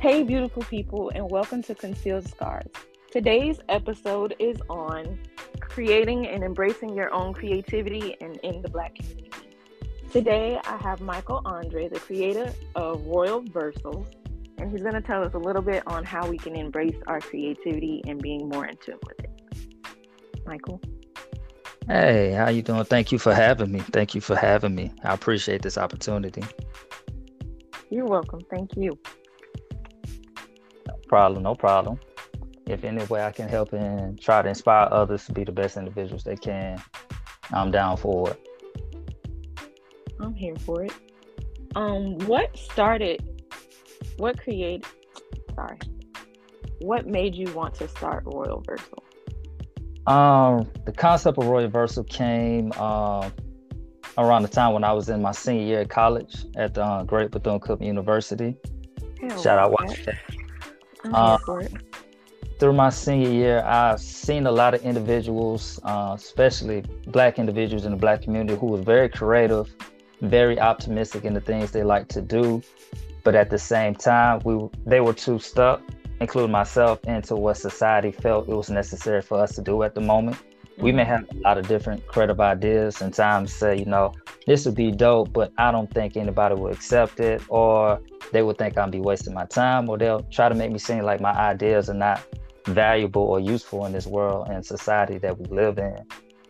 Hey, 0.00 0.22
beautiful 0.22 0.62
people, 0.62 1.10
and 1.14 1.28
welcome 1.30 1.62
to 1.62 1.74
Concealed 1.74 2.28
Scars. 2.28 2.68
Today's 3.10 3.58
episode 3.70 4.36
is 4.38 4.58
on 4.68 5.18
creating 5.58 6.26
and 6.28 6.44
embracing 6.44 6.94
your 6.94 7.12
own 7.14 7.32
creativity 7.32 8.14
and 8.20 8.36
in 8.42 8.60
the 8.60 8.68
Black 8.68 8.94
community. 8.94 9.30
Today, 10.12 10.60
I 10.64 10.76
have 10.76 11.00
Michael 11.00 11.40
Andre, 11.46 11.88
the 11.88 11.98
creator 11.98 12.52
of 12.74 13.06
Royal 13.06 13.42
Versals, 13.42 14.06
and 14.58 14.70
he's 14.70 14.82
going 14.82 14.94
to 14.94 15.00
tell 15.00 15.24
us 15.24 15.32
a 15.32 15.38
little 15.38 15.62
bit 15.62 15.82
on 15.86 16.04
how 16.04 16.28
we 16.28 16.36
can 16.36 16.54
embrace 16.54 16.96
our 17.06 17.20
creativity 17.20 18.02
and 18.06 18.20
being 18.20 18.50
more 18.50 18.66
in 18.66 18.76
tune 18.76 18.98
with 19.06 19.18
it. 19.20 19.30
Michael. 20.46 20.80
Hey, 21.88 22.32
how 22.32 22.50
you 22.50 22.60
doing? 22.60 22.84
Thank 22.84 23.12
you 23.12 23.18
for 23.18 23.32
having 23.34 23.72
me. 23.72 23.80
Thank 23.80 24.14
you 24.14 24.20
for 24.20 24.36
having 24.36 24.74
me. 24.74 24.92
I 25.02 25.14
appreciate 25.14 25.62
this 25.62 25.78
opportunity. 25.78 26.44
You're 27.88 28.06
welcome. 28.06 28.40
Thank 28.50 28.76
you. 28.76 28.98
Problem. 31.08 31.42
No 31.42 31.54
problem. 31.54 31.98
If 32.66 32.82
any 32.84 33.04
way 33.04 33.22
I 33.22 33.30
can 33.30 33.48
help 33.48 33.72
and 33.72 34.20
try 34.20 34.42
to 34.42 34.48
inspire 34.48 34.88
others 34.90 35.24
to 35.26 35.32
be 35.32 35.44
the 35.44 35.52
best 35.52 35.76
individuals 35.76 36.24
they 36.24 36.36
can, 36.36 36.82
I'm 37.52 37.70
down 37.70 37.96
for 37.96 38.30
it. 38.30 38.40
I'm 40.18 40.34
here 40.34 40.56
for 40.56 40.84
it. 40.84 40.92
Um, 41.76 42.18
what 42.26 42.56
started? 42.56 43.22
What 44.16 44.40
created? 44.40 44.84
Sorry. 45.54 45.78
What 46.80 47.06
made 47.06 47.34
you 47.34 47.52
want 47.52 47.74
to 47.74 47.88
start 47.88 48.24
Royal 48.26 48.62
Versal? 48.62 49.02
Um, 50.10 50.70
the 50.84 50.92
concept 50.92 51.38
of 51.38 51.46
Royal 51.46 51.68
Versal 51.68 52.08
came 52.08 52.72
uh, 52.76 53.30
around 54.18 54.42
the 54.42 54.48
time 54.48 54.72
when 54.72 54.84
I 54.84 54.92
was 54.92 55.08
in 55.08 55.20
my 55.20 55.32
senior 55.32 55.64
year 55.64 55.80
at 55.80 55.90
college 55.90 56.46
at 56.56 56.74
the 56.74 56.84
uh, 56.84 57.02
Great 57.04 57.30
Bethune 57.30 57.60
Cookman 57.60 57.86
University. 57.86 58.56
Hell 59.20 59.42
Shout 59.42 59.58
out 59.58 59.72
Washington. 59.72 60.16
Uh, 61.12 61.38
through 62.58 62.72
my 62.72 62.90
senior 62.90 63.30
year, 63.30 63.62
I've 63.64 64.00
seen 64.00 64.46
a 64.46 64.52
lot 64.52 64.74
of 64.74 64.82
individuals, 64.82 65.78
uh, 65.84 66.14
especially 66.16 66.82
Black 67.08 67.38
individuals 67.38 67.84
in 67.84 67.92
the 67.92 67.98
Black 67.98 68.22
community, 68.22 68.58
who 68.58 68.66
was 68.66 68.80
very 68.80 69.08
creative, 69.08 69.74
very 70.22 70.58
optimistic 70.58 71.24
in 71.24 71.34
the 71.34 71.40
things 71.40 71.70
they 71.70 71.82
like 71.82 72.08
to 72.08 72.22
do, 72.22 72.62
but 73.24 73.34
at 73.34 73.50
the 73.50 73.58
same 73.58 73.94
time, 73.94 74.40
we 74.44 74.68
they 74.86 75.00
were 75.00 75.12
too 75.12 75.38
stuck 75.38 75.82
including 76.20 76.50
myself, 76.50 76.98
into 77.04 77.36
what 77.36 77.56
society 77.56 78.10
felt 78.10 78.48
it 78.48 78.54
was 78.54 78.70
necessary 78.70 79.20
for 79.20 79.38
us 79.38 79.54
to 79.54 79.62
do 79.62 79.82
at 79.82 79.94
the 79.94 80.00
moment. 80.00 80.36
We 80.78 80.92
may 80.92 81.04
have 81.04 81.26
a 81.30 81.34
lot 81.40 81.58
of 81.58 81.66
different 81.68 82.06
creative 82.06 82.40
ideas 82.40 83.00
and 83.00 83.12
times 83.12 83.52
say, 83.52 83.78
you 83.78 83.86
know, 83.86 84.12
this 84.46 84.66
would 84.66 84.74
be 84.74 84.90
dope, 84.90 85.32
but 85.32 85.52
I 85.58 85.72
don't 85.72 85.90
think 85.92 86.16
anybody 86.16 86.54
will 86.54 86.70
accept 86.70 87.18
it, 87.20 87.42
or 87.48 88.00
they 88.32 88.42
would 88.42 88.58
think 88.58 88.76
I'm 88.76 88.90
be 88.90 89.00
wasting 89.00 89.34
my 89.34 89.46
time, 89.46 89.88
or 89.88 89.96
they'll 89.98 90.22
try 90.24 90.48
to 90.48 90.54
make 90.54 90.70
me 90.70 90.78
seem 90.78 91.02
like 91.02 91.20
my 91.20 91.32
ideas 91.32 91.88
are 91.88 91.94
not 91.94 92.20
valuable 92.66 93.22
or 93.22 93.40
useful 93.40 93.86
in 93.86 93.92
this 93.92 94.06
world 94.06 94.48
and 94.50 94.64
society 94.64 95.18
that 95.18 95.38
we 95.38 95.46
live 95.46 95.78
in. 95.78 95.96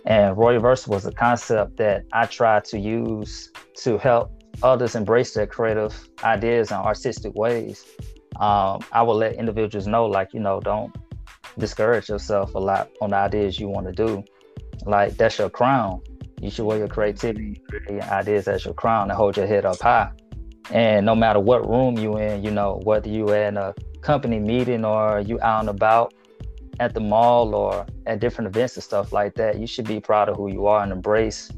And 0.07 0.37
Royal 0.37 0.61
Versal 0.61 0.89
was 0.89 1.07
a 1.07 1.13
concept 1.13 1.77
that 1.79 2.05
I 2.13 2.27
tried 2.27 2.65
to 2.67 2.79
use 2.79 3.51
to 3.83 3.99
help 3.99 4.33
others 4.63 4.95
embrace 4.95 5.35
their 5.35 5.47
creative 5.47 6.09
ideas 6.25 6.71
and 6.71 6.81
artistic 6.81 7.35
ways 7.35 7.85
um, 8.41 8.81
I 8.93 9.03
will 9.03 9.15
let 9.15 9.35
individuals 9.35 9.87
know, 9.87 10.07
like, 10.07 10.35
you 10.35 10.41
know, 10.41 10.61
don't 10.61 10.95
discourage 11.59 12.09
yourself 12.09 12.55
a 12.55 12.59
lot 12.59 12.91
on 13.01 13.11
the 13.11 13.17
ideas 13.17 13.59
you 13.59 13.69
want 13.69 13.87
to 13.87 13.93
do. 13.93 14.25
Like, 14.85 15.17
that's 15.17 15.39
your 15.39 15.51
crown. 15.51 16.01
You 16.41 16.51
should 16.51 16.67
wear 16.67 16.79
your 16.79 16.89
creativity, 16.89 17.63
your 17.89 18.03
ideas 18.03 18.47
as 18.47 18.65
your 18.65 18.75
crown 18.75 19.11
and 19.11 19.17
hold 19.17 19.37
your 19.37 19.47
head 19.47 19.65
up 19.65 19.81
high. 19.81 20.13
And 20.71 21.07
no 21.07 21.15
matter 21.15 21.41
what 21.41 21.69
room 21.69 21.97
you 21.99 22.19
in, 22.19 22.43
you 22.43 22.51
know, 22.51 22.81
whether 22.85 23.09
you 23.09 23.33
in 23.33 23.57
a 23.57 23.75
company 24.03 24.39
meeting 24.39 24.85
or 24.85 25.21
you 25.21 25.41
out 25.41 25.61
and 25.61 25.69
about 25.69 26.13
at 26.79 26.93
the 26.93 27.01
mall 27.01 27.55
or 27.55 27.87
at 28.07 28.21
different 28.21 28.49
events 28.49 28.77
and 28.77 28.85
stuff 28.85 29.13
like 29.13 29.35
that, 29.37 29.59
you 29.59 29.67
should 29.67 29.87
be 29.87 30.01
proud 30.01 30.29
of 30.29 30.37
who 30.37 30.51
you 30.51 30.67
are 30.67 30.83
and 30.83 30.93
embrace 30.93 31.51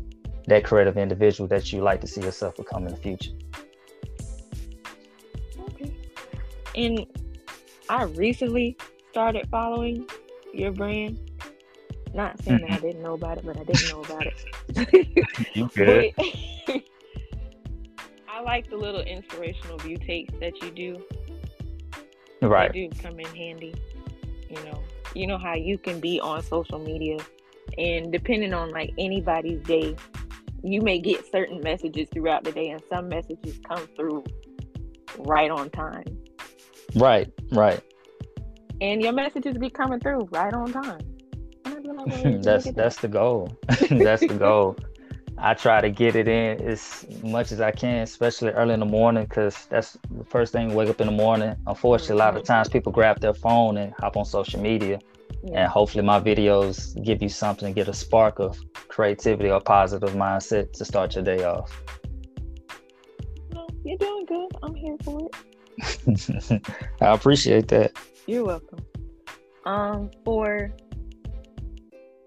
that 0.46 0.64
creative 0.64 0.96
individual 0.96 1.48
that 1.48 1.72
you 1.72 1.80
like 1.80 2.00
to 2.00 2.06
see 2.06 2.20
yourself 2.20 2.54
become 2.56 2.86
in 2.86 2.94
the 2.94 3.00
future. 3.00 3.32
Okay. 5.70 5.92
And 6.74 7.06
I 7.90 8.04
recently 8.04 8.76
started 9.18 9.48
following 9.50 10.06
your 10.54 10.70
brand. 10.70 11.18
Not 12.14 12.40
saying 12.44 12.60
mm-hmm. 12.60 12.66
that 12.66 12.72
I 12.72 12.76
mm-hmm. 12.76 12.86
didn't 12.86 13.02
know 13.02 13.14
about 13.14 13.38
it, 13.38 13.44
but 13.44 13.58
I 13.58 13.64
didn't 13.64 13.90
know 13.90 14.02
about 14.02 14.26
it. 14.26 15.56
you 15.56 15.68
good? 15.74 16.14
I 18.28 18.40
like 18.42 18.70
the 18.70 18.76
little 18.76 19.00
inspirational 19.00 19.76
view 19.78 19.96
takes 19.96 20.32
that 20.38 20.62
you 20.62 20.70
do. 20.70 21.02
Right. 22.46 22.72
They 22.72 22.86
do 22.86 23.02
come 23.02 23.18
in 23.18 23.26
handy. 23.34 23.74
You 24.48 24.62
know, 24.62 24.84
you 25.16 25.26
know 25.26 25.36
how 25.36 25.56
you 25.56 25.78
can 25.78 25.98
be 25.98 26.20
on 26.20 26.40
social 26.44 26.78
media, 26.78 27.18
and 27.76 28.12
depending 28.12 28.54
on 28.54 28.70
like 28.70 28.92
anybody's 28.98 29.60
day, 29.64 29.96
you 30.62 30.80
may 30.80 31.00
get 31.00 31.28
certain 31.28 31.60
messages 31.60 32.06
throughout 32.14 32.44
the 32.44 32.52
day, 32.52 32.68
and 32.68 32.80
some 32.88 33.08
messages 33.08 33.58
come 33.68 33.84
through 33.96 34.22
right 35.18 35.50
on 35.50 35.70
time. 35.70 36.04
Right, 36.94 37.28
right. 37.50 37.82
And 38.80 39.02
your 39.02 39.12
messages 39.12 39.58
be 39.58 39.70
coming 39.70 40.00
through 40.00 40.28
right 40.30 40.52
on 40.54 40.72
time. 40.72 41.00
that's 42.42 42.70
that's 42.72 42.96
the 43.00 43.08
goal. 43.08 43.56
that's 43.90 44.26
the 44.26 44.36
goal. 44.38 44.76
I 45.40 45.54
try 45.54 45.80
to 45.80 45.90
get 45.90 46.16
it 46.16 46.26
in 46.26 46.60
as 46.66 47.06
much 47.22 47.52
as 47.52 47.60
I 47.60 47.70
can, 47.70 48.02
especially 48.02 48.50
early 48.50 48.74
in 48.74 48.80
the 48.80 48.86
morning, 48.86 49.24
because 49.24 49.66
that's 49.66 49.96
the 50.10 50.24
first 50.24 50.52
thing. 50.52 50.74
Wake 50.74 50.88
up 50.88 51.00
in 51.00 51.06
the 51.06 51.12
morning. 51.12 51.54
Unfortunately, 51.66 52.16
a 52.16 52.18
lot 52.18 52.36
of 52.36 52.42
mm-hmm. 52.42 52.52
times 52.52 52.68
people 52.68 52.90
grab 52.90 53.20
their 53.20 53.34
phone 53.34 53.76
and 53.76 53.94
hop 53.98 54.16
on 54.16 54.24
social 54.24 54.60
media, 54.60 54.98
yeah. 55.44 55.62
and 55.62 55.68
hopefully 55.68 56.02
my 56.02 56.20
videos 56.20 57.00
give 57.04 57.22
you 57.22 57.28
something, 57.28 57.72
get 57.72 57.88
a 57.88 57.94
spark 57.94 58.40
of 58.40 58.58
creativity 58.88 59.50
or 59.50 59.60
positive 59.60 60.10
mindset 60.10 60.72
to 60.72 60.84
start 60.84 61.14
your 61.14 61.22
day 61.22 61.44
off. 61.44 61.84
No, 63.52 63.66
you're 63.84 63.98
doing 63.98 64.26
good. 64.26 64.50
I'm 64.62 64.74
here 64.74 64.96
for 65.04 65.28
it. 65.28 66.62
I 67.00 67.12
appreciate 67.12 67.68
that. 67.68 67.92
You're 68.28 68.44
welcome. 68.44 68.84
Um, 69.64 70.10
for 70.22 70.70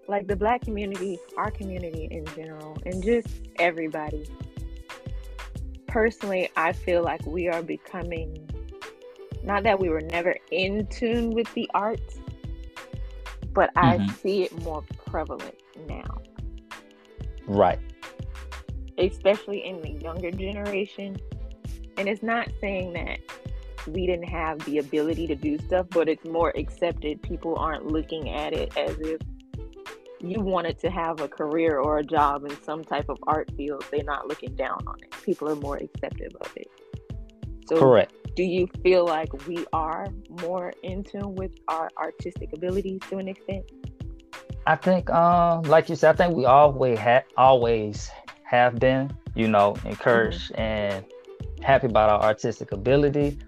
like 0.07 0.25
the 0.25 0.35
black 0.35 0.61
community, 0.61 1.19
our 1.37 1.51
community 1.51 2.07
in 2.09 2.25
general, 2.35 2.75
and 2.87 3.03
just 3.03 3.27
everybody. 3.59 4.27
Personally, 5.85 6.49
I 6.55 6.73
feel 6.73 7.03
like 7.03 7.23
we 7.27 7.49
are 7.49 7.61
becoming 7.61 8.49
not 9.43 9.61
that 9.61 9.79
we 9.79 9.89
were 9.89 10.01
never 10.01 10.35
in 10.49 10.87
tune 10.87 11.35
with 11.35 11.53
the 11.53 11.69
arts, 11.75 12.17
but 13.53 13.71
mm-hmm. 13.75 14.01
I 14.01 14.07
see 14.07 14.41
it 14.41 14.59
more 14.63 14.83
prevalent 15.05 15.61
now. 15.87 16.17
Right. 17.45 17.79
Especially 18.97 19.63
in 19.63 19.83
the 19.83 19.91
younger 20.03 20.31
generation. 20.31 21.17
And 21.97 22.09
it's 22.09 22.23
not 22.23 22.49
saying 22.59 22.93
that 22.93 23.19
we 23.87 24.05
didn't 24.05 24.29
have 24.29 24.59
the 24.65 24.77
ability 24.77 25.27
to 25.27 25.35
do 25.35 25.57
stuff, 25.59 25.87
but 25.89 26.07
it's 26.07 26.25
more 26.25 26.51
accepted. 26.55 27.21
People 27.21 27.55
aren't 27.57 27.87
looking 27.87 28.29
at 28.29 28.53
it 28.53 28.75
as 28.77 28.97
if 28.99 29.21
you 30.19 30.39
wanted 30.39 30.79
to 30.79 30.89
have 30.89 31.19
a 31.19 31.27
career 31.27 31.79
or 31.79 31.99
a 31.99 32.03
job 32.03 32.45
in 32.45 32.63
some 32.63 32.83
type 32.83 33.09
of 33.09 33.17
art 33.27 33.49
field. 33.57 33.83
They're 33.91 34.03
not 34.03 34.27
looking 34.27 34.55
down 34.55 34.79
on 34.87 34.95
it. 35.01 35.11
People 35.23 35.49
are 35.49 35.55
more 35.55 35.77
accepting 35.77 36.29
of 36.39 36.51
it. 36.55 36.69
So 37.67 37.79
Correct. 37.79 38.13
Do 38.35 38.43
you 38.43 38.67
feel 38.83 39.05
like 39.05 39.47
we 39.47 39.65
are 39.73 40.07
more 40.41 40.73
in 40.83 41.03
tune 41.03 41.35
with 41.35 41.51
our 41.67 41.89
artistic 41.97 42.53
abilities 42.53 42.99
to 43.09 43.17
an 43.17 43.27
extent? 43.27 43.65
I 44.67 44.75
think, 44.75 45.09
um, 45.09 45.63
like 45.63 45.89
you 45.89 45.95
said, 45.95 46.15
I 46.15 46.17
think 46.17 46.35
we 46.35 46.45
always 46.45 46.99
had 46.99 47.25
always 47.35 48.09
have 48.43 48.79
been, 48.79 49.11
you 49.35 49.47
know, 49.47 49.75
encouraged 49.85 50.51
mm-hmm. 50.53 50.61
and 50.61 51.05
happy 51.61 51.87
about 51.87 52.09
our 52.09 52.21
artistic 52.21 52.71
ability. 52.71 53.39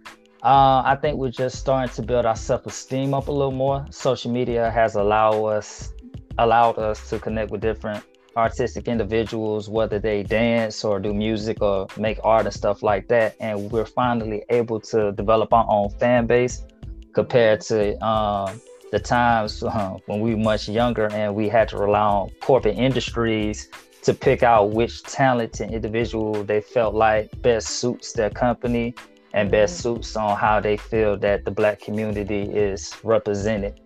Uh, 0.44 0.82
I 0.84 0.98
think 0.98 1.18
we're 1.18 1.32
just 1.32 1.58
starting 1.58 1.94
to 1.96 2.02
build 2.02 2.26
our 2.26 2.36
self-esteem 2.36 3.14
up 3.14 3.30
a 3.30 3.32
little 3.32 3.54
more. 3.54 3.86
Social 3.92 4.30
media 4.30 4.70
has 4.72 4.96
allowed 4.96 5.46
us 5.46 5.94
allowed 6.38 6.78
us 6.78 7.10
to 7.10 7.18
connect 7.18 7.50
with 7.50 7.62
different 7.62 8.04
artistic 8.36 8.90
individuals, 8.90 9.70
whether 9.70 10.00
they 10.00 10.22
dance 10.22 10.84
or 10.84 11.00
do 11.00 11.14
music 11.14 11.62
or 11.62 11.88
make 11.96 12.20
art 12.26 12.46
and 12.46 12.54
stuff 12.54 12.84
like 12.84 13.08
that. 13.08 13.38
And 13.40 13.72
we're 13.72 13.86
finally 13.86 14.44
able 14.50 14.82
to 14.82 15.14
develop 15.14 15.54
our 15.54 15.66
own 15.70 15.92
fan 15.92 16.26
base 16.26 16.66
compared 17.14 17.62
to 17.62 17.98
um, 18.06 18.60
the 18.92 19.00
times 19.00 19.64
uh, 19.64 19.98
when 20.08 20.20
we 20.20 20.36
were 20.36 20.42
much 20.42 20.68
younger 20.68 21.10
and 21.14 21.34
we 21.34 21.48
had 21.48 21.70
to 21.70 21.78
rely 21.78 22.02
on 22.02 22.30
corporate 22.42 22.78
industries 22.78 23.70
to 24.02 24.14
pick 24.14 24.44
out 24.44 24.72
which 24.72 25.04
talented 25.04 25.72
individual 25.72 26.44
they 26.44 26.60
felt 26.60 26.94
like 26.94 27.30
best 27.42 27.70
suits 27.70 28.12
their 28.12 28.30
company 28.30 28.94
and 29.34 29.50
best 29.52 29.80
mm-hmm. 29.80 29.96
suits 29.96 30.16
on 30.16 30.38
how 30.38 30.60
they 30.60 30.78
feel 30.78 31.18
that 31.18 31.46
the 31.46 31.52
black 31.52 31.80
community 31.80 32.44
is 32.44 32.96
represented. 33.04 33.80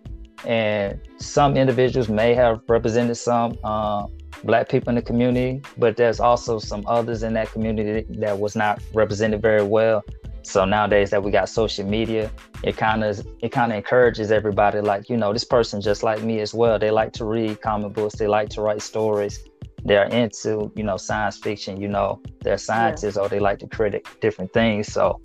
And 0.44 1.00
some 1.16 1.56
individuals 1.56 2.08
may 2.08 2.34
have 2.34 2.60
represented 2.68 3.16
some 3.16 3.58
uh, 3.64 4.06
black 4.44 4.68
people 4.68 4.90
in 4.90 4.94
the 4.94 5.02
community, 5.02 5.62
but 5.76 5.96
there's 5.96 6.20
also 6.20 6.58
some 6.58 6.84
others 6.86 7.22
in 7.22 7.32
that 7.34 7.50
community 7.50 8.06
that 8.18 8.38
was 8.38 8.54
not 8.54 8.80
represented 8.94 9.42
very 9.42 9.62
well. 9.62 10.04
So 10.42 10.64
nowadays 10.64 11.10
that 11.10 11.22
we 11.22 11.30
got 11.30 11.48
social 11.48 11.84
media, 11.84 12.30
it 12.62 12.76
kind 12.76 13.04
of 13.04 13.26
it 13.42 13.50
kind 13.50 13.72
of 13.72 13.76
encourages 13.76 14.30
everybody 14.30 14.80
like, 14.80 15.10
you 15.10 15.16
know, 15.16 15.32
this 15.32 15.44
person 15.44 15.80
just 15.80 16.02
like 16.02 16.22
me 16.22 16.40
as 16.40 16.54
well. 16.54 16.78
They 16.78 16.90
like 16.90 17.12
to 17.14 17.24
read 17.24 17.60
comic 17.60 17.92
books, 17.92 18.16
they 18.16 18.26
like 18.26 18.48
to 18.50 18.62
write 18.62 18.80
stories. 18.80 19.47
They're 19.84 20.06
into, 20.06 20.72
you 20.74 20.82
know, 20.82 20.96
science 20.96 21.38
fiction, 21.38 21.80
you 21.80 21.88
know, 21.88 22.20
they're 22.40 22.58
scientists 22.58 23.16
yeah. 23.16 23.22
or 23.22 23.28
they 23.28 23.38
like 23.38 23.58
to 23.60 23.66
create 23.66 24.06
different 24.20 24.52
things. 24.52 24.92
So 24.92 25.20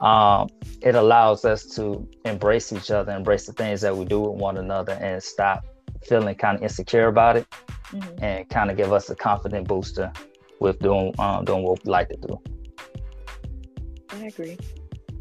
um, 0.00 0.48
it 0.82 0.94
allows 0.94 1.44
us 1.44 1.64
to 1.76 2.06
embrace 2.24 2.72
each 2.72 2.90
other, 2.90 3.12
embrace 3.12 3.46
the 3.46 3.52
things 3.52 3.80
that 3.80 3.96
we 3.96 4.04
do 4.04 4.20
with 4.20 4.40
one 4.40 4.58
another 4.58 4.92
and 4.94 5.22
stop 5.22 5.64
feeling 6.04 6.34
kind 6.34 6.56
of 6.56 6.62
insecure 6.62 7.08
about 7.08 7.36
it 7.36 7.46
mm-hmm. 7.90 8.24
and 8.24 8.48
kind 8.50 8.70
of 8.70 8.76
give 8.76 8.92
us 8.92 9.08
a 9.10 9.14
confident 9.14 9.66
booster 9.66 10.12
with 10.60 10.78
doing 10.80 11.14
um, 11.18 11.44
doing 11.44 11.62
what 11.62 11.82
we 11.84 11.90
like 11.90 12.08
to 12.08 12.16
do. 12.16 12.40
I 14.10 14.26
agree. 14.26 14.58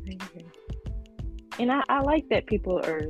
I 0.07 0.11
agree. 0.11 0.45
And 1.59 1.71
I, 1.71 1.81
I 1.89 2.01
like 2.01 2.27
that 2.29 2.47
people 2.47 2.79
are 2.79 3.03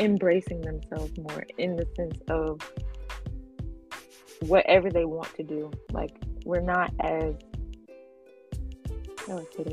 embracing 0.00 0.60
themselves 0.60 1.12
more 1.18 1.44
in 1.58 1.76
the 1.76 1.86
sense 1.96 2.18
of 2.28 2.60
whatever 4.40 4.90
they 4.90 5.04
want 5.04 5.34
to 5.36 5.42
do. 5.42 5.70
Like 5.92 6.16
we're 6.44 6.60
not 6.60 6.92
as 7.00 7.34
how 9.26 9.38
I 9.38 9.44
put. 9.56 9.68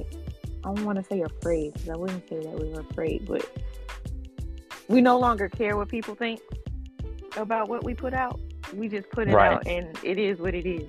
I 0.64 0.74
don't 0.74 0.86
want 0.86 0.98
to 1.00 1.04
say 1.04 1.22
afraid 1.22 1.74
because 1.74 1.90
I 1.90 1.96
wouldn't 1.96 2.28
say 2.30 2.40
that 2.40 2.60
we 2.60 2.70
were 2.70 2.82
afraid, 2.82 3.26
but 3.28 3.50
we 4.88 5.02
no 5.02 5.18
longer 5.18 5.50
care 5.50 5.76
what 5.76 5.90
people 5.90 6.16
think 6.16 6.40
about 7.38 7.70
what 7.70 7.84
we 7.84 7.94
put 7.94 8.14
out. 8.14 8.40
We 8.74 8.88
just 8.88 9.10
put 9.10 9.28
it 9.28 9.34
right. 9.34 9.54
out, 9.54 9.68
and 9.68 9.98
it 10.04 10.18
is 10.18 10.40
what 10.40 10.54
it 10.54 10.66
is. 10.66 10.88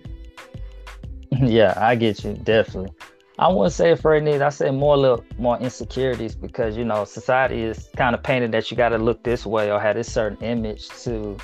yeah, 1.31 1.75
I 1.77 1.95
get 1.95 2.23
you 2.25 2.35
definitely. 2.35 2.93
I 3.39 3.49
wouldn't 3.49 3.73
say 3.73 3.91
afraid 3.91 4.25
needs. 4.25 4.43
I 4.43 4.51
say 4.51 4.71
more 4.71 4.97
little 4.97 5.25
more 5.39 5.59
insecurities 5.59 6.35
because 6.35 6.77
you 6.77 6.85
know 6.85 7.05
society 7.05 7.63
is 7.63 7.89
kind 7.97 8.15
of 8.15 8.23
painted 8.23 8.53
that 8.53 8.71
you 8.71 8.77
got 8.77 8.91
to 8.91 8.99
look 8.99 9.23
this 9.23 9.47
way 9.47 9.73
or 9.73 9.81
have 9.81 9.97
this 9.97 10.13
certain 10.13 10.39
image 10.45 10.89
to 11.05 11.37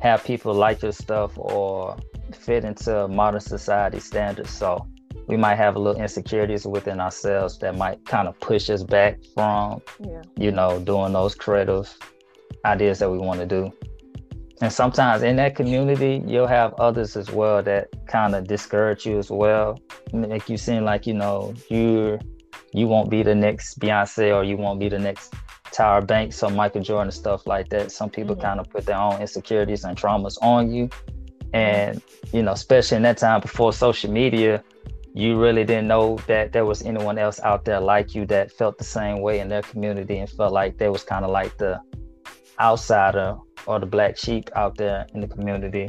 have 0.00 0.24
people 0.24 0.54
like 0.54 0.82
your 0.82 0.92
stuff 0.92 1.32
or 1.36 1.96
fit 2.32 2.64
into 2.64 3.08
modern 3.08 3.40
society 3.40 4.00
standards. 4.00 4.50
So 4.50 4.86
we 5.26 5.36
might 5.36 5.56
have 5.56 5.76
a 5.76 5.78
little 5.78 6.00
insecurities 6.00 6.66
within 6.66 7.00
ourselves 7.00 7.58
that 7.58 7.76
might 7.76 8.04
kind 8.06 8.28
of 8.28 8.38
push 8.40 8.70
us 8.70 8.82
back 8.82 9.18
from, 9.34 9.82
yeah. 10.00 10.22
you 10.36 10.50
know, 10.50 10.80
doing 10.80 11.12
those 11.12 11.34
creative 11.34 11.92
ideas 12.64 12.98
that 13.00 13.10
we 13.10 13.18
want 13.18 13.40
to 13.40 13.46
do. 13.46 13.72
And 14.60 14.72
sometimes 14.72 15.22
in 15.22 15.36
that 15.36 15.54
community, 15.54 16.22
you'll 16.26 16.48
have 16.48 16.74
others 16.74 17.16
as 17.16 17.30
well 17.30 17.62
that 17.62 17.88
kind 18.08 18.34
of 18.34 18.48
discourage 18.48 19.06
you 19.06 19.18
as 19.18 19.30
well, 19.30 19.78
make 20.12 20.48
you 20.48 20.56
seem 20.56 20.84
like 20.84 21.06
you 21.06 21.14
know 21.14 21.54
you 21.68 22.18
you 22.72 22.86
won't 22.86 23.08
be 23.08 23.22
the 23.22 23.34
next 23.34 23.78
Beyonce 23.78 24.34
or 24.34 24.44
you 24.44 24.56
won't 24.56 24.80
be 24.80 24.88
the 24.88 24.98
next 24.98 25.32
Tyra 25.72 26.06
Banks 26.06 26.42
or 26.42 26.50
Michael 26.50 26.82
Jordan 26.82 27.08
and 27.08 27.14
stuff 27.14 27.46
like 27.46 27.68
that. 27.70 27.92
Some 27.92 28.10
people 28.10 28.34
mm-hmm. 28.34 28.44
kind 28.44 28.60
of 28.60 28.68
put 28.70 28.86
their 28.86 28.98
own 28.98 29.20
insecurities 29.20 29.84
and 29.84 29.96
traumas 29.96 30.36
on 30.42 30.72
you, 30.72 30.90
and 31.52 32.02
you 32.32 32.42
know, 32.42 32.52
especially 32.52 32.96
in 32.96 33.02
that 33.04 33.18
time 33.18 33.40
before 33.40 33.72
social 33.72 34.10
media, 34.10 34.62
you 35.14 35.36
really 35.36 35.64
didn't 35.64 35.88
know 35.88 36.18
that 36.26 36.52
there 36.52 36.64
was 36.64 36.82
anyone 36.82 37.18
else 37.18 37.40
out 37.40 37.64
there 37.64 37.80
like 37.80 38.14
you 38.14 38.26
that 38.26 38.52
felt 38.52 38.78
the 38.78 38.84
same 38.84 39.20
way 39.20 39.40
in 39.40 39.48
their 39.48 39.62
community 39.62 40.18
and 40.18 40.28
felt 40.30 40.52
like 40.52 40.78
they 40.78 40.88
was 40.88 41.02
kind 41.02 41.24
of 41.24 41.30
like 41.30 41.56
the 41.58 41.80
outsider 42.60 43.36
or 43.66 43.78
the 43.78 43.86
black 43.86 44.16
sheep 44.16 44.50
out 44.54 44.76
there 44.76 45.06
in 45.14 45.20
the 45.20 45.28
community. 45.28 45.88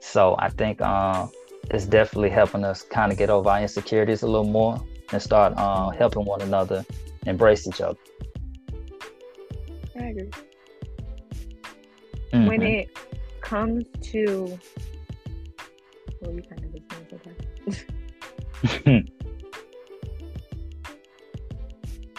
So 0.00 0.36
I 0.38 0.48
think 0.48 0.80
uh, 0.80 1.26
it's 1.70 1.86
definitely 1.86 2.30
helping 2.30 2.64
us 2.64 2.82
kind 2.82 3.12
of 3.12 3.18
get 3.18 3.30
over 3.30 3.50
our 3.50 3.60
insecurities 3.60 4.22
a 4.22 4.26
little 4.26 4.44
more 4.44 4.82
and 5.12 5.20
start 5.20 5.52
uh, 5.56 5.90
helping 5.90 6.24
one 6.24 6.40
another 6.40 6.84
embrace 7.26 7.66
each 7.66 7.80
other. 7.80 7.98
Mm-hmm. 12.32 12.46
When 12.46 12.62
it 12.62 12.96
comes 13.40 13.84
to, 14.02 14.58
well, 16.20 16.32
you 16.32 16.42
kind 16.42 16.64
of 16.64 16.72
just. 17.64 17.84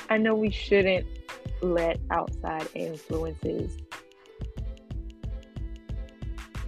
I 0.09 0.17
know 0.17 0.35
we 0.35 0.51
shouldn't 0.51 1.05
let 1.61 1.99
outside 2.09 2.67
influences 2.73 3.77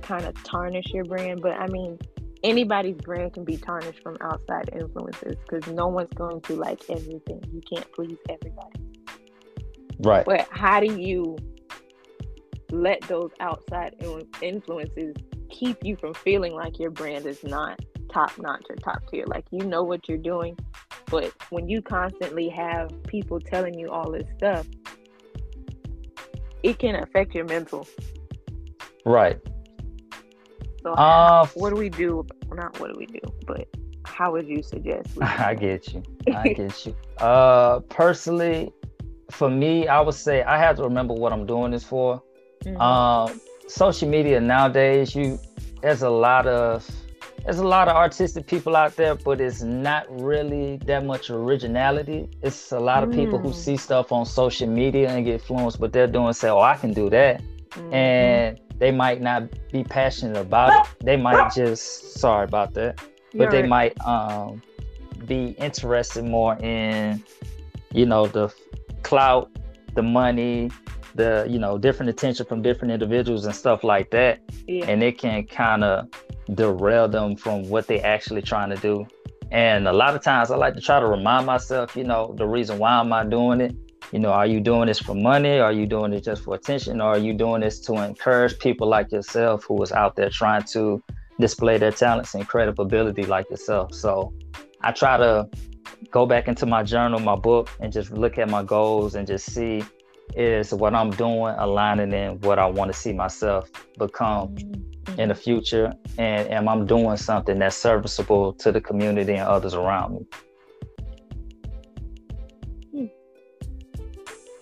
kind 0.01 0.25
of 0.25 0.41
tarnish 0.43 0.85
your 0.93 1.05
brand, 1.05 1.41
but 1.41 1.53
I 1.53 1.67
mean, 1.67 1.97
anybody's 2.43 2.97
brand 2.97 3.33
can 3.33 3.43
be 3.43 3.57
tarnished 3.57 4.01
from 4.03 4.17
outside 4.21 4.69
influences 4.73 5.35
because 5.47 5.65
no 5.73 5.87
one's 5.87 6.13
going 6.13 6.41
to 6.41 6.55
like 6.55 6.81
everything. 6.89 7.43
You 7.51 7.61
can't 7.61 7.91
please 7.93 8.17
everybody. 8.29 8.79
Right. 10.03 10.25
But 10.25 10.47
how 10.51 10.79
do 10.79 10.99
you 10.99 11.37
let 12.71 13.01
those 13.01 13.31
outside 13.39 13.95
influences 14.41 15.15
keep 15.49 15.77
you 15.83 15.95
from 15.97 16.13
feeling 16.13 16.53
like 16.53 16.79
your 16.79 16.89
brand 16.89 17.25
is 17.25 17.43
not 17.43 17.79
top 18.11 18.37
notch 18.37 18.65
or 18.69 18.75
top 18.75 19.01
tier? 19.09 19.25
Like 19.27 19.45
you 19.51 19.65
know 19.65 19.83
what 19.83 20.07
you're 20.07 20.17
doing, 20.17 20.57
but 21.07 21.31
when 21.49 21.69
you 21.69 21.81
constantly 21.81 22.49
have 22.49 22.91
people 23.03 23.39
telling 23.39 23.77
you 23.77 23.89
all 23.89 24.11
this 24.11 24.27
stuff, 24.37 24.67
it 26.63 26.79
can 26.79 26.95
affect 26.95 27.33
your 27.35 27.45
mental. 27.45 27.87
Right. 29.05 29.39
So, 30.81 30.91
uh, 30.93 31.45
what 31.53 31.69
do 31.69 31.75
we 31.75 31.89
do? 31.89 32.25
Not 32.51 32.79
what 32.79 32.91
do 32.91 32.97
we 32.97 33.05
do, 33.05 33.19
but 33.47 33.67
how 34.05 34.31
would 34.33 34.47
you 34.47 34.61
suggest? 34.61 35.17
I 35.21 35.55
get 35.55 35.93
you. 35.93 36.03
I 36.33 36.49
get 36.53 36.85
you. 36.85 36.95
Uh, 37.19 37.79
personally, 37.89 38.73
for 39.33 39.49
me, 39.49 39.87
I 39.87 39.99
would 39.99 40.15
say 40.15 40.43
I 40.43 40.57
have 40.57 40.77
to 40.77 40.83
remember 40.83 41.13
what 41.13 41.33
I'm 41.33 41.45
doing 41.45 41.71
this 41.71 41.83
for. 41.83 42.21
Mm-hmm. 42.63 42.79
Um, 42.79 43.41
social 43.67 44.07
media 44.07 44.39
nowadays, 44.39 45.15
you 45.15 45.39
there's 45.81 46.03
a 46.03 46.09
lot 46.09 46.47
of 46.47 46.89
there's 47.43 47.59
a 47.59 47.67
lot 47.67 47.89
of 47.89 47.95
artistic 47.97 48.47
people 48.47 48.75
out 48.75 48.95
there, 48.95 49.15
but 49.15 49.41
it's 49.41 49.61
not 49.61 50.05
really 50.09 50.77
that 50.85 51.05
much 51.05 51.29
originality. 51.29 52.29
It's 52.41 52.71
a 52.71 52.79
lot 52.79 53.03
of 53.03 53.09
mm. 53.09 53.15
people 53.15 53.37
who 53.37 53.49
mm. 53.49 53.53
see 53.53 53.75
stuff 53.75 54.13
on 54.13 54.25
social 54.25 54.67
media 54.67 55.09
and 55.09 55.25
get 55.25 55.33
influenced, 55.33 55.77
but 55.79 55.91
they're 55.91 56.07
doing 56.07 56.31
say, 56.31 56.49
"Oh, 56.49 56.61
I 56.61 56.77
can 56.77 56.93
do 56.93 57.09
that," 57.09 57.41
mm-hmm. 57.41 57.93
and 57.93 58.59
they 58.77 58.91
might 58.91 59.21
not 59.21 59.49
be 59.71 59.83
passionate 59.83 60.37
about 60.37 60.69
it. 60.73 61.05
They 61.05 61.17
might 61.17 61.53
just 61.53 62.13
sorry 62.13 62.45
about 62.45 62.73
that, 62.75 62.97
but 62.97 63.05
You're 63.33 63.51
they 63.51 63.61
right. 63.61 63.95
might 63.97 64.05
um, 64.05 64.61
be 65.25 65.47
interested 65.59 66.23
more 66.23 66.55
in, 66.59 67.21
you 67.91 68.05
know, 68.05 68.27
the 68.27 68.53
clout, 69.03 69.51
the 69.95 70.03
money, 70.03 70.71
the 71.15 71.45
you 71.49 71.59
know 71.59 71.77
different 71.77 72.09
attention 72.09 72.45
from 72.45 72.61
different 72.61 72.91
individuals 72.91 73.45
and 73.45 73.55
stuff 73.55 73.83
like 73.83 74.09
that. 74.11 74.39
Yeah. 74.67 74.85
and 74.85 75.03
it 75.03 75.17
can 75.17 75.45
kind 75.45 75.83
of 75.83 76.07
derail 76.53 77.07
them 77.07 77.35
from 77.35 77.69
what 77.69 77.87
they 77.87 77.99
actually 78.01 78.41
trying 78.41 78.69
to 78.69 78.77
do. 78.77 79.05
And 79.51 79.87
a 79.87 79.93
lot 79.93 80.15
of 80.15 80.23
times 80.23 80.49
i 80.49 80.55
like 80.55 80.73
to 80.75 80.81
try 80.81 80.99
to 80.99 81.05
remind 81.05 81.45
myself 81.45 81.95
you 81.95 82.03
know 82.03 82.33
the 82.37 82.47
reason 82.47 82.79
why 82.79 82.99
am 82.99 83.13
i 83.13 83.23
doing 83.23 83.61
it? 83.61 83.75
You 84.11 84.19
know 84.19 84.31
are 84.31 84.47
you 84.47 84.59
doing 84.59 84.87
this 84.87 84.99
for 84.99 85.15
money? 85.15 85.59
Are 85.59 85.71
you 85.71 85.85
doing 85.85 86.13
it 86.13 86.23
just 86.23 86.43
for 86.43 86.55
attention? 86.55 87.01
Or 87.01 87.11
are 87.11 87.17
you 87.17 87.33
doing 87.33 87.61
this 87.61 87.79
to 87.81 87.93
encourage 87.95 88.57
people 88.59 88.87
like 88.87 89.11
yourself 89.11 89.65
who 89.65 89.81
is 89.83 89.91
out 89.91 90.15
there 90.15 90.29
trying 90.29 90.63
to 90.73 91.03
display 91.39 91.77
their 91.77 91.91
talents 91.91 92.35
and 92.35 92.47
credibility 92.47 93.25
like 93.25 93.49
yourself? 93.49 93.93
So 93.93 94.33
i 94.81 94.91
try 94.91 95.17
to 95.17 95.47
go 96.11 96.25
back 96.25 96.47
into 96.47 96.65
my 96.65 96.83
journal 96.83 97.19
my 97.19 97.35
book 97.35 97.69
and 97.79 97.91
just 97.91 98.11
look 98.11 98.37
at 98.37 98.49
my 98.49 98.63
goals 98.63 99.15
and 99.15 99.27
just 99.27 99.51
see 99.53 99.83
is 100.35 100.73
what 100.73 100.93
I'm 100.93 101.11
doing 101.11 101.53
aligning 101.57 102.11
in 102.13 102.39
what 102.41 102.59
I 102.59 102.65
want 102.65 102.91
to 102.91 102.97
see 102.97 103.13
myself 103.13 103.69
become 103.97 104.55
in 105.17 105.29
the 105.29 105.35
future, 105.35 105.93
and 106.17 106.49
am 106.49 106.67
I 106.67 106.79
doing 106.85 107.17
something 107.17 107.59
that's 107.59 107.75
serviceable 107.75 108.53
to 108.53 108.71
the 108.71 108.81
community 108.81 109.33
and 109.33 109.47
others 109.47 109.73
around 109.73 110.15
me? 110.15 110.25
Hmm. 112.91 113.05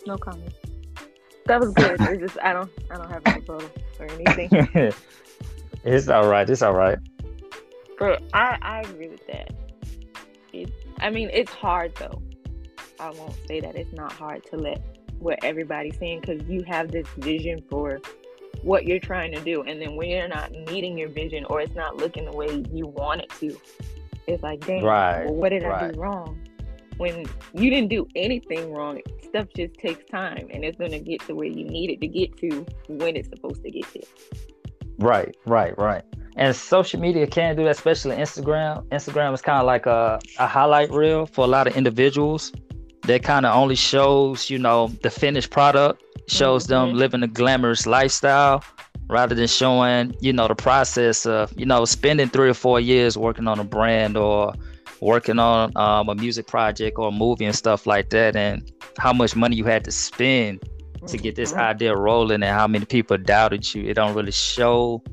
No 0.05 0.17
comment. 0.17 0.53
That 1.45 1.59
was 1.59 1.73
good. 1.73 1.99
it's 2.01 2.21
just 2.21 2.37
I 2.43 2.53
don't 2.53 2.71
I 2.89 2.97
don't 2.97 3.09
have 3.09 3.21
any 3.25 3.41
photo 3.41 3.69
or 3.99 4.05
anything. 4.07 4.49
it's 5.83 6.07
all 6.09 6.27
right. 6.27 6.49
It's 6.49 6.61
all 6.61 6.73
right. 6.73 6.97
But 7.97 8.23
I 8.33 8.57
I 8.61 8.81
agree 8.81 9.09
with 9.09 9.25
that. 9.27 9.53
I 11.01 11.09
mean, 11.09 11.29
it's 11.33 11.51
hard 11.51 11.95
though. 11.95 12.21
I 12.99 13.09
won't 13.09 13.35
say 13.47 13.59
that 13.59 13.75
it's 13.75 13.91
not 13.93 14.11
hard 14.11 14.45
to 14.51 14.57
let 14.57 14.81
what 15.19 15.43
everybody's 15.43 15.97
saying 15.97 16.21
because 16.21 16.41
you 16.47 16.63
have 16.63 16.91
this 16.91 17.07
vision 17.17 17.63
for 17.69 17.99
what 18.63 18.85
you're 18.85 18.99
trying 18.99 19.31
to 19.31 19.39
do 19.41 19.63
and 19.63 19.81
then 19.81 19.95
when 19.95 20.09
you're 20.09 20.27
not 20.27 20.51
meeting 20.51 20.97
your 20.97 21.09
vision 21.09 21.45
or 21.45 21.61
it's 21.61 21.75
not 21.75 21.97
looking 21.97 22.25
the 22.25 22.31
way 22.31 22.63
you 22.71 22.85
want 22.87 23.21
it 23.21 23.29
to 23.39 23.55
it's 24.27 24.43
like 24.43 24.59
dang 24.65 24.83
right, 24.83 25.25
well, 25.25 25.35
what 25.35 25.49
did 25.49 25.63
right. 25.63 25.83
i 25.83 25.91
do 25.91 25.99
wrong 25.99 26.39
when 26.97 27.25
you 27.53 27.69
didn't 27.69 27.89
do 27.89 28.07
anything 28.15 28.71
wrong 28.71 28.99
stuff 29.23 29.47
just 29.55 29.73
takes 29.75 30.03
time 30.11 30.47
and 30.51 30.63
it's 30.63 30.77
going 30.77 30.91
to 30.91 30.99
get 30.99 31.19
to 31.21 31.33
where 31.33 31.47
you 31.47 31.65
need 31.65 31.89
it 31.89 31.99
to 31.99 32.07
get 32.07 32.35
to 32.37 32.65
when 32.87 33.15
it's 33.15 33.29
supposed 33.29 33.63
to 33.63 33.71
get 33.71 33.91
to 33.93 34.01
right 34.99 35.35
right 35.45 35.75
right 35.79 36.03
and 36.37 36.55
social 36.55 36.99
media 36.99 37.27
can 37.27 37.55
do 37.55 37.63
that, 37.63 37.71
especially 37.71 38.15
Instagram. 38.15 38.85
Instagram 38.87 39.33
is 39.33 39.41
kind 39.41 39.59
of 39.59 39.65
like 39.65 39.85
a, 39.85 40.19
a 40.39 40.47
highlight 40.47 40.91
reel 40.91 41.25
for 41.25 41.45
a 41.45 41.47
lot 41.47 41.67
of 41.67 41.75
individuals 41.75 42.51
that 43.03 43.23
kind 43.23 43.45
of 43.45 43.55
only 43.55 43.75
shows, 43.75 44.49
you 44.49 44.57
know, 44.57 44.87
the 45.03 45.09
finished 45.09 45.49
product, 45.49 46.03
shows 46.27 46.63
mm-hmm. 46.63 46.89
them 46.89 46.93
living 46.93 47.23
a 47.23 47.27
glamorous 47.27 47.85
lifestyle 47.85 48.63
rather 49.07 49.35
than 49.35 49.47
showing, 49.47 50.15
you 50.21 50.31
know, 50.31 50.47
the 50.47 50.55
process 50.55 51.25
of, 51.25 51.51
you 51.57 51.65
know, 51.65 51.83
spending 51.85 52.29
three 52.29 52.49
or 52.49 52.53
four 52.53 52.79
years 52.79 53.17
working 53.17 53.47
on 53.47 53.59
a 53.59 53.63
brand 53.63 54.15
or 54.15 54.53
working 55.01 55.39
on 55.39 55.75
um, 55.75 56.07
a 56.09 56.15
music 56.15 56.47
project 56.47 56.97
or 56.97 57.09
a 57.09 57.11
movie 57.11 57.45
and 57.45 57.55
stuff 57.55 57.85
like 57.87 58.09
that 58.11 58.35
and 58.35 58.71
how 58.99 59.11
much 59.11 59.35
money 59.35 59.55
you 59.55 59.65
had 59.65 59.83
to 59.83 59.91
spend 59.91 60.61
to 61.07 61.17
get 61.17 61.35
this 61.35 61.51
mm-hmm. 61.51 61.61
idea 61.61 61.95
rolling 61.95 62.43
and 62.43 62.55
how 62.55 62.67
many 62.67 62.85
people 62.85 63.17
doubted 63.17 63.73
you. 63.73 63.83
It 63.83 63.95
don't 63.95 64.13
really 64.13 64.31
show 64.31 65.03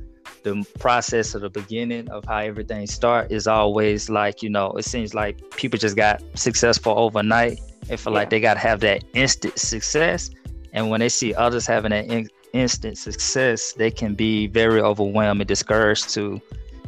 the 0.42 0.66
process 0.78 1.34
of 1.34 1.42
the 1.42 1.50
beginning 1.50 2.08
of 2.10 2.24
how 2.24 2.38
everything 2.38 2.86
start 2.86 3.30
is 3.30 3.46
always 3.46 4.08
like 4.08 4.42
you 4.42 4.50
know 4.50 4.70
it 4.72 4.84
seems 4.84 5.14
like 5.14 5.38
people 5.56 5.78
just 5.78 5.96
got 5.96 6.22
successful 6.34 6.94
overnight 6.98 7.60
and 7.90 7.98
feel 7.98 8.12
yeah. 8.12 8.18
like 8.18 8.30
they 8.30 8.40
got 8.40 8.54
to 8.54 8.60
have 8.60 8.80
that 8.80 9.04
instant 9.14 9.58
success 9.58 10.30
and 10.72 10.88
when 10.90 11.00
they 11.00 11.08
see 11.08 11.34
others 11.34 11.66
having 11.66 11.90
that 11.90 12.06
in- 12.06 12.28
instant 12.52 12.96
success 12.96 13.72
they 13.74 13.90
can 13.90 14.14
be 14.14 14.46
very 14.46 14.80
overwhelmed 14.80 15.40
and 15.40 15.48
discouraged 15.48 16.08
to 16.10 16.40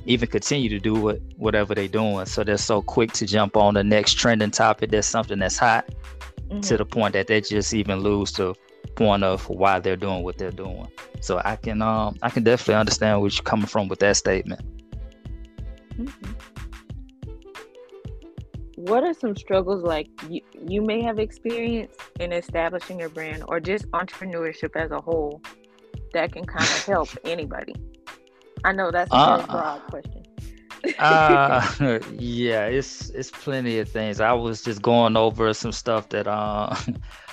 even 0.06 0.28
continue 0.28 0.68
to 0.68 0.78
do 0.78 0.94
what 0.94 1.20
whatever 1.36 1.74
they're 1.74 1.88
doing 1.88 2.24
so 2.24 2.42
they're 2.42 2.56
so 2.56 2.80
quick 2.80 3.12
to 3.12 3.26
jump 3.26 3.56
on 3.56 3.74
the 3.74 3.84
next 3.84 4.14
trending 4.14 4.50
topic 4.50 4.90
that's 4.90 5.06
something 5.06 5.38
that's 5.38 5.58
hot 5.58 5.86
mm-hmm. 6.48 6.60
to 6.60 6.76
the 6.76 6.84
point 6.84 7.12
that 7.12 7.26
they 7.26 7.40
just 7.40 7.74
even 7.74 8.00
lose 8.00 8.32
the 8.32 8.54
point 8.94 9.24
of 9.24 9.48
why 9.48 9.78
they're 9.78 9.96
doing 9.96 10.22
what 10.22 10.38
they're 10.38 10.50
doing. 10.50 10.86
So 11.20 11.40
I 11.44 11.56
can 11.56 11.82
um 11.82 12.16
I 12.22 12.30
can 12.30 12.44
definitely 12.44 12.74
understand 12.74 13.20
where 13.20 13.30
you're 13.30 13.42
coming 13.42 13.66
from 13.66 13.88
with 13.88 14.00
that 14.00 14.16
statement. 14.16 14.60
Mm-hmm. 15.96 16.32
What 18.76 19.04
are 19.04 19.12
some 19.12 19.36
struggles 19.36 19.82
like 19.82 20.08
you, 20.28 20.40
you 20.66 20.80
may 20.80 21.02
have 21.02 21.18
experienced 21.18 22.00
in 22.18 22.32
establishing 22.32 22.98
your 22.98 23.10
brand 23.10 23.44
or 23.46 23.60
just 23.60 23.90
entrepreneurship 23.90 24.74
as 24.74 24.90
a 24.90 25.00
whole 25.00 25.42
that 26.14 26.32
can 26.32 26.46
kind 26.46 26.64
of 26.64 26.84
help 26.86 27.08
anybody? 27.24 27.74
I 28.64 28.72
know 28.72 28.90
that's 28.90 29.10
a 29.10 29.14
uh, 29.14 29.46
broad 29.46 29.80
question. 29.90 30.22
uh 30.98 31.60
yeah 32.18 32.64
it's 32.64 33.10
it's 33.10 33.30
plenty 33.30 33.78
of 33.80 33.86
things 33.86 34.18
i 34.18 34.32
was 34.32 34.62
just 34.62 34.80
going 34.80 35.14
over 35.14 35.52
some 35.52 35.72
stuff 35.72 36.08
that 36.08 36.26
uh 36.26 36.74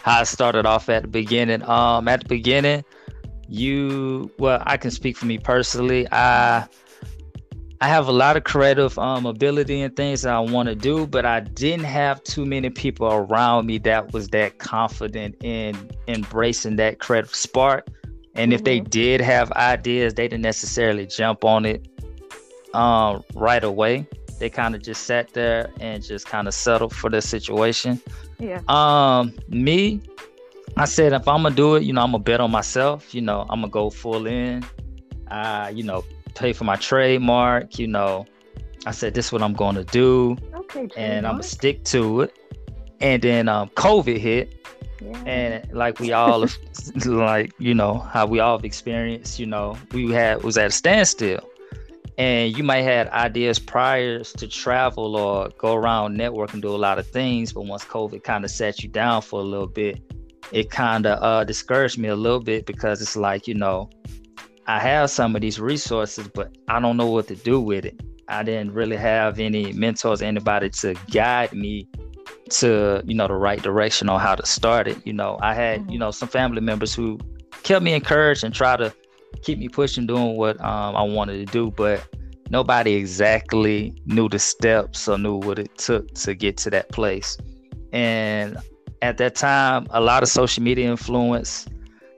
how 0.04 0.22
I 0.22 0.24
started 0.24 0.66
off 0.66 0.90
at 0.90 1.04
the 1.04 1.08
beginning. 1.08 1.64
Um, 1.64 2.08
at 2.08 2.22
the 2.22 2.28
beginning, 2.28 2.84
you 3.48 4.32
well, 4.40 4.62
I 4.66 4.78
can 4.78 4.92
speak 4.92 5.18
for 5.18 5.26
me 5.26 5.38
personally. 5.38 6.08
I 6.12 6.68
I 7.80 7.88
have 7.88 8.08
a 8.08 8.12
lot 8.12 8.38
of 8.38 8.44
creative 8.44 8.98
um, 8.98 9.28
ability 9.28 9.82
and 9.82 9.96
things 9.96 10.24
that 10.24 10.34
I 10.34 10.40
want 10.40 10.68
to 10.68 10.74
do, 10.74 11.06
but 11.06 11.26
I 11.26 11.42
didn't 11.42 11.86
have 11.86 12.24
too 12.24 12.44
many 12.44 12.72
people 12.72 13.08
around 13.08 13.68
me 13.68 13.78
that 13.80 14.14
was 14.14 14.30
that 14.30 14.58
confident 14.58 15.36
in 15.44 15.92
embracing 16.08 16.78
that 16.78 17.00
creative 17.00 17.36
spark. 17.36 17.88
And 18.34 18.52
mm-hmm. 18.52 18.54
if 18.54 18.64
they 18.64 18.80
mm-hmm. 18.80 18.90
did 18.90 19.22
have 19.22 19.52
ideas, 19.52 20.16
they 20.16 20.28
didn't 20.28 20.42
necessarily 20.42 21.06
jump 21.06 21.44
on 21.46 21.66
it 21.66 21.88
um, 22.74 23.24
right 23.36 23.64
away. 23.64 24.08
They 24.40 24.50
kind 24.50 24.76
of 24.76 24.82
just 24.82 25.04
sat 25.04 25.34
there 25.34 25.72
and 25.80 26.04
just 26.04 26.28
kind 26.28 26.48
of 26.48 26.54
settled 26.54 26.94
for 26.94 27.10
the 27.10 27.22
situation. 27.22 28.02
Yeah. 28.40 28.62
Um, 28.68 29.34
me, 29.48 30.02
I 30.76 30.86
said 30.86 31.14
if 31.14 31.28
I'm 31.28 31.44
gonna 31.44 31.56
do 31.56 31.76
it, 31.76 31.84
you 31.84 31.94
know, 31.94 32.02
I'm 32.02 32.12
gonna 32.12 32.24
bet 32.24 32.40
on 32.40 32.52
myself. 32.52 33.16
You 33.16 33.22
know, 33.22 33.42
I'm 33.50 33.62
gonna 33.62 33.70
go 33.70 33.90
full 33.90 34.28
in. 34.28 34.64
Uh, 35.32 35.72
you 35.74 35.84
know, 35.84 36.04
pay 36.36 36.54
for 36.54 36.66
my 36.66 36.76
trademark. 36.76 37.80
You 37.80 37.88
know, 37.88 38.26
I 38.86 38.92
said 38.92 39.14
this 39.16 39.28
is 39.28 39.32
what 39.32 39.42
I'm 39.42 39.54
gonna 39.54 39.84
do, 39.84 40.38
okay, 40.54 40.88
and 40.96 41.26
I'm 41.26 41.34
gonna 41.34 41.44
stick 41.44 41.84
to 41.86 42.22
it. 42.22 42.38
And 43.00 43.22
then 43.22 43.50
um, 43.50 43.70
COVID 43.70 44.18
hit, 44.18 44.68
yeah. 45.02 45.18
and 45.26 45.74
like 45.74 46.00
we 46.00 46.12
all, 46.12 46.46
like 47.06 47.54
you 47.58 47.74
know 47.74 47.98
how 47.98 48.28
we 48.28 48.40
all 48.40 48.58
have 48.58 48.66
experienced. 48.66 49.40
You 49.40 49.48
know, 49.48 49.78
we 49.94 50.12
had 50.12 50.44
was 50.44 50.58
at 50.58 50.68
a 50.68 50.72
standstill 50.72 51.48
and 52.18 52.58
you 52.58 52.64
might 52.64 52.82
have 52.82 53.08
ideas 53.10 53.60
prior 53.60 54.24
to 54.24 54.48
travel 54.48 55.16
or 55.16 55.50
go 55.58 55.76
around 55.76 56.18
network 56.18 56.54
and 56.54 56.62
do 56.62 56.70
a 56.70 56.76
lot 56.76 56.98
of 56.98 57.08
things 57.08 57.54
but 57.54 57.62
once 57.66 57.84
covid 57.84 58.24
kind 58.24 58.44
of 58.44 58.52
sat 58.52 58.82
you 58.82 58.90
down 58.90 59.22
for 59.22 59.40
a 59.40 59.44
little 59.44 59.68
bit 59.68 60.02
it 60.52 60.72
kind 60.72 61.06
of 61.06 61.22
uh, 61.22 61.44
discouraged 61.44 61.98
me 61.98 62.08
a 62.08 62.16
little 62.16 62.40
bit 62.40 62.66
because 62.66 63.02
it's 63.02 63.16
like 63.16 63.48
you 63.48 63.54
know 63.54 63.90
i 64.68 64.80
have 64.80 65.10
some 65.10 65.36
of 65.36 65.42
these 65.42 65.60
resources 65.60 66.28
but 66.30 66.56
i 66.68 66.80
don't 66.80 66.98
know 66.98 67.08
what 67.08 67.28
to 67.28 67.36
do 67.36 67.60
with 67.60 67.86
it 67.86 68.02
i 68.28 68.44
didn't 68.44 68.72
really 68.72 68.98
have 68.98 69.40
any 69.40 69.72
mentors 69.74 70.22
anybody 70.22 70.70
to 70.70 70.96
guide 71.12 71.54
me 71.54 71.88
to 72.50 73.02
you 73.06 73.14
know 73.14 73.28
the 73.28 73.34
right 73.34 73.62
direction 73.62 74.10
on 74.10 74.20
how 74.20 74.34
to 74.34 74.46
start 74.46 74.88
it 74.88 74.98
you 75.06 75.14
know 75.14 75.38
i 75.42 75.54
had 75.54 75.82
mm-hmm. 75.82 75.92
you 75.92 76.00
know 76.00 76.12
some 76.12 76.30
family 76.30 76.62
members 76.62 76.94
who 76.94 77.20
kept 77.64 77.84
me 77.84 77.94
encouraged 77.94 78.44
and 78.44 78.54
try 78.54 78.78
to 78.78 78.94
keep 79.42 79.60
me 79.60 79.70
pushing 79.70 80.06
doing 80.06 80.36
what 80.36 80.60
um, 80.62 80.96
I 80.96 81.04
wanted 81.04 81.46
to 81.46 81.52
do, 81.52 81.72
but 81.72 82.06
nobody 82.50 82.94
exactly 82.94 83.96
knew 84.06 84.30
the 84.30 84.40
steps 84.40 85.08
or 85.08 85.18
knew 85.18 85.36
what 85.36 85.60
it 85.60 85.78
took 85.78 86.14
to 86.16 86.36
get 86.36 86.58
to 86.58 86.70
that 86.72 86.90
place. 86.90 87.38
And 87.92 88.58
at 89.02 89.18
that 89.18 89.36
time, 89.36 89.88
a 89.92 90.02
lot 90.02 90.24
of 90.24 90.30
social 90.30 90.64
media 90.64 90.90
influence 90.90 91.68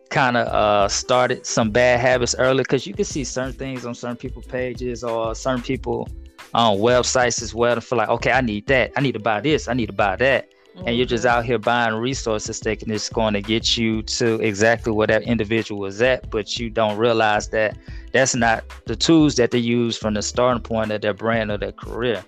kind 0.10 0.38
of 0.38 0.48
uh, 0.48 0.88
started 0.88 1.46
some 1.46 1.70
bad 1.70 2.00
habits 2.00 2.36
early 2.40 2.64
because 2.64 2.88
you 2.88 2.94
can 2.94 3.06
see 3.06 3.24
certain 3.24 3.54
things 3.54 3.86
on 3.86 3.94
certain 3.94 4.18
people 4.18 4.42
pages 4.42 5.04
or 5.04 5.36
certain 5.36 5.62
people 5.62 6.08
on 6.54 6.78
websites 6.78 7.44
as 7.44 7.54
well 7.54 7.76
to 7.76 7.82
feel 7.82 8.00
like, 8.00 8.10
okay, 8.10 8.32
I 8.32 8.42
need 8.42 8.66
that. 8.68 8.92
I 8.96 9.02
need 9.02 9.12
to 9.12 9.20
buy 9.20 9.40
this. 9.42 9.68
I 9.68 9.74
need 9.74 9.86
to 9.88 9.94
buy 9.94 10.16
that 10.16 10.50
and 10.86 10.96
you're 10.96 11.06
just 11.06 11.26
mm-hmm. 11.26 11.38
out 11.38 11.46
here 11.46 11.58
buying 11.58 11.96
resources 11.96 12.60
thinking 12.60 12.90
it's 12.90 13.10
going 13.10 13.34
to 13.34 13.42
get 13.42 13.78
you 13.78 14.02
to 14.04 14.36
exactly 14.42 14.92
where 14.92 15.08
that 15.08 15.24
individual 15.24 15.86
is 15.86 16.02
at 16.02 16.30
but 16.30 16.58
you 16.58 16.70
don't 16.70 16.98
realize 16.98 17.50
that 17.50 17.78
that's 18.12 18.36
not 18.36 18.64
the 18.86 18.96
tools 18.96 19.36
that 19.36 19.52
they 19.52 19.60
use 19.60 19.98
from 19.98 20.14
the 20.14 20.22
starting 20.22 20.64
point 20.64 20.92
of 20.92 21.02
their 21.02 21.14
brand 21.14 21.52
or 21.52 21.58
their 21.58 21.72
career. 21.72 22.24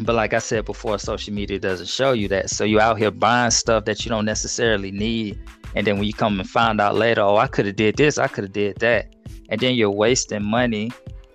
But 0.00 0.14
like 0.14 0.32
i 0.34 0.38
said 0.38 0.64
before 0.64 0.98
social 0.98 1.34
media 1.34 1.58
doesn't 1.58 1.88
show 1.88 2.12
you 2.12 2.28
that. 2.28 2.50
So 2.50 2.64
you're 2.64 2.80
out 2.80 2.98
here 2.98 3.10
buying 3.10 3.50
stuff 3.50 3.84
that 3.84 4.04
you 4.04 4.08
don't 4.10 4.24
necessarily 4.24 4.90
need. 4.90 5.38
And 5.74 5.86
then 5.86 5.96
when 5.96 6.04
you 6.04 6.12
come 6.12 6.40
and 6.40 6.48
find 6.48 6.80
out 6.80 6.94
later 6.94 7.22
oh 7.22 7.36
i 7.36 7.46
could 7.46 7.66
have 7.66 7.76
did 7.76 7.96
this 7.96 8.18
i 8.18 8.26
could 8.26 8.44
have 8.44 8.52
did 8.52 8.76
that. 8.78 9.14
And 9.48 9.60
then 9.60 9.74
you're 9.74 9.90
wasting 9.90 10.44
money. 10.44 10.92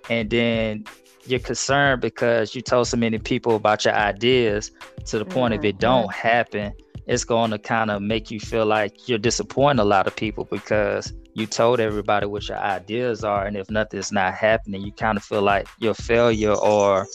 And 0.10 0.30
then 0.30 0.86
you're 1.28 1.40
concerned 1.40 2.02
because 2.02 2.56
you 2.56 2.62
told 2.62 2.88
so 2.88 2.98
many 2.98 3.18
people 3.18 3.56
about 3.56 3.86
your 3.86 3.94
ideas 3.94 4.72
to 5.06 5.18
the 5.20 5.26
point 5.26 5.54
mm-hmm. 5.54 5.66
if 5.66 5.70
it 5.70 5.80
don't 5.80 6.08
mm-hmm. 6.08 6.28
happen 6.28 6.74
it's 7.08 7.24
going 7.24 7.52
to 7.52 7.60
kind 7.60 7.92
of 7.92 8.02
make 8.02 8.32
you 8.32 8.40
feel 8.40 8.66
like 8.66 9.08
you're 9.08 9.20
disappointing 9.20 9.80
a 9.80 9.86
lot 9.86 10.08
of 10.08 10.16
people 10.16 10.46
because 10.46 11.14
you 11.34 11.46
told 11.46 11.80
everybody 11.80 12.26
what 12.26 12.48
your 12.48 12.58
ideas 12.58 13.24
are 13.24 13.46
and 13.46 13.58
if 13.58 13.70
nothing's 13.70 14.12
not 14.12 14.34
happening 14.34 14.82
you 14.82 14.92
kind 14.92 15.18
of 15.18 15.24
feel 15.24 15.42
like 15.42 15.68
you're 15.80 15.92
a 15.92 15.96
failure 15.96 16.54
or 16.54 17.06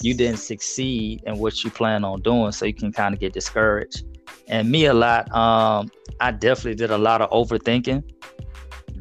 you 0.00 0.14
didn't 0.14 0.38
succeed 0.38 1.22
in 1.26 1.38
what 1.38 1.64
you 1.64 1.70
plan 1.70 2.04
on 2.04 2.20
doing 2.22 2.52
so 2.52 2.66
you 2.66 2.74
can 2.74 2.92
kind 2.92 3.14
of 3.14 3.20
get 3.20 3.32
discouraged 3.32 4.04
and 4.48 4.70
me 4.70 4.86
a 4.86 4.94
lot 4.94 5.30
um, 5.34 5.90
i 6.20 6.30
definitely 6.30 6.74
did 6.74 6.90
a 6.90 6.98
lot 6.98 7.20
of 7.20 7.30
overthinking 7.30 8.02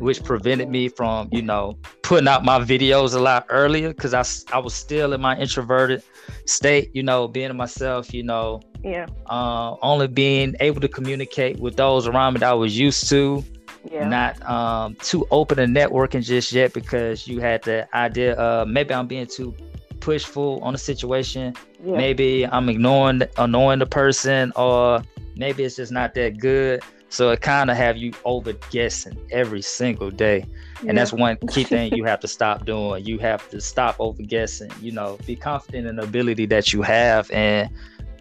which 0.01 0.24
prevented 0.24 0.67
me 0.70 0.89
from, 0.89 1.29
you 1.31 1.41
know, 1.41 1.77
putting 2.01 2.27
out 2.27 2.43
my 2.43 2.60
videos 2.60 3.13
a 3.13 3.20
lot 3.20 3.46
earlier 3.50 3.89
because 3.89 4.13
I, 4.13 4.25
I 4.55 4.60
was 4.60 4.74
still 4.74 5.13
in 5.13 5.22
my 5.22 5.38
introverted 5.38 6.03
state, 6.46 6.89
you 6.93 7.03
know, 7.03 7.27
being 7.27 7.55
myself, 7.55 8.13
you 8.13 8.24
know, 8.24 8.62
yeah, 8.84 9.05
uh, 9.27 9.75
only 9.81 10.08
being 10.08 10.55
able 10.60 10.81
to 10.81 10.88
communicate 10.88 11.60
with 11.60 11.75
those 11.75 12.08
around 12.08 12.34
me 12.34 12.39
that 12.39 12.50
I 12.50 12.53
was 12.53 12.77
used 12.77 13.08
to. 13.10 13.43
Yeah. 13.89 14.08
Not 14.08 14.41
um, 14.48 14.96
too 14.96 15.25
open 15.31 15.58
to 15.58 15.65
networking 15.65 16.24
just 16.24 16.51
yet 16.51 16.74
because 16.74 17.27
you 17.27 17.39
had 17.39 17.63
the 17.63 17.88
idea 17.96 18.34
of 18.34 18.67
maybe 18.67 18.93
I'm 18.93 19.08
being 19.08 19.25
too 19.25 19.55
pushful 20.00 20.60
on 20.62 20.74
the 20.74 20.79
situation. 20.79 21.55
Yeah. 21.84 21.96
Maybe 21.96 22.46
I'm 22.46 22.70
ignoring 22.70 23.24
annoying 23.38 23.79
the 23.79 23.88
person 23.88 24.51
or 24.55 25.01
maybe 25.36 25.63
it's 25.63 25.77
just 25.77 25.91
not 25.91 26.13
that 26.15 26.38
good. 26.38 26.84
So 27.12 27.30
it 27.32 27.41
kind 27.41 27.70
of 27.70 27.75
have 27.75 27.98
you 27.98 28.13
over 28.24 28.53
guessing 28.72 29.20
every 29.32 29.62
single 29.62 30.12
day. 30.12 30.46
And 30.80 30.88
yeah. 30.88 30.94
that's 30.94 31.12
one 31.12 31.38
key 31.50 31.65
thing 31.65 31.94
you 31.94 32.03
have 32.06 32.22
to 32.22 32.27
stop 32.27 32.65
doing. 32.65 33.06
You 33.06 33.20
have 33.20 33.50
to 33.50 33.60
stop 33.60 33.98
over 34.00 34.24
guessing, 34.24 34.72
you 34.82 34.94
know, 34.94 35.18
be 35.27 35.36
confident 35.36 35.88
in 35.88 35.98
the 35.98 36.03
ability 36.03 36.46
that 36.46 36.72
you 36.72 36.82
have 36.84 37.30
and 37.32 37.70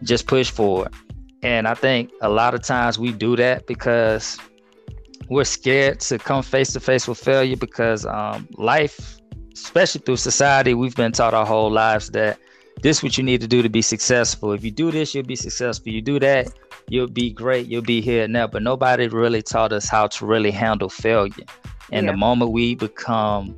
just 0.03 0.27
push 0.27 0.51
forward. 0.51 0.93
And 1.41 1.69
I 1.69 1.75
think 1.75 2.11
a 2.21 2.29
lot 2.29 2.53
of 2.53 2.65
times 2.65 2.99
we 2.99 3.13
do 3.13 3.37
that 3.37 3.69
because 3.69 4.37
we're 5.29 5.45
scared 5.45 6.01
to 6.01 6.19
come 6.19 6.43
face 6.43 6.73
to 6.73 6.81
face 6.81 7.07
with 7.07 7.19
failure 7.19 7.57
because 7.57 8.05
um, 8.07 8.49
life, 8.59 9.21
especially 9.55 10.01
through 10.01 10.17
society, 10.17 10.75
we've 10.75 10.97
been 10.97 11.13
taught 11.13 11.33
our 11.33 11.47
whole 11.47 11.71
lives 11.71 12.11
that 12.11 12.41
this 12.83 12.99
is 12.99 13.03
what 13.05 13.17
you 13.17 13.23
need 13.23 13.41
to 13.41 13.47
do 13.47 13.63
to 13.63 13.69
be 13.69 13.83
successful. 13.83 14.53
If 14.53 14.65
you 14.65 14.73
do 14.73 14.91
this, 14.91 15.15
you'll 15.15 15.25
be 15.25 15.37
successful. 15.37 15.93
You 15.93 16.03
do 16.03 16.19
that, 16.19 16.49
you'll 16.91 17.07
be 17.07 17.31
great. 17.31 17.67
You'll 17.69 17.83
be 17.83 18.03
here 18.03 18.29
now. 18.29 18.47
But 18.47 18.63
nobody 18.63 19.09
really 19.09 19.41
taught 19.41 19.73
us 19.73 19.89
how 19.89 20.09
to 20.09 20.27
really 20.27 20.51
handle 20.51 20.91
failure. 20.91 21.47
And 21.91 22.07
yeah. 22.07 22.13
the 22.13 22.19
moment 22.19 22.53
we 22.53 22.75
become 22.75 23.57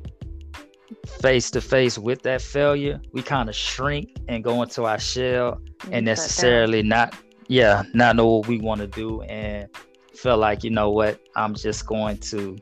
face 1.21 1.51
to 1.51 1.61
face 1.61 1.97
with 1.97 2.21
that 2.21 2.41
failure, 2.41 3.01
we 3.11 3.21
kind 3.21 3.49
of 3.49 3.55
shrink 3.55 4.15
and 4.27 4.43
go 4.43 4.61
into 4.61 4.85
our 4.85 4.99
shell 4.99 5.59
and 5.91 6.05
necessarily 6.05 6.81
not, 6.81 7.15
yeah, 7.47 7.83
not 7.93 8.15
know 8.15 8.27
what 8.27 8.47
we 8.47 8.59
want 8.59 8.79
to 8.81 8.87
do 8.87 9.21
and 9.23 9.67
feel 10.15 10.37
like, 10.37 10.63
you 10.63 10.69
know 10.69 10.89
what, 10.89 11.19
I'm 11.35 11.55
just 11.55 11.85
going 11.85 12.17
to 12.19 12.57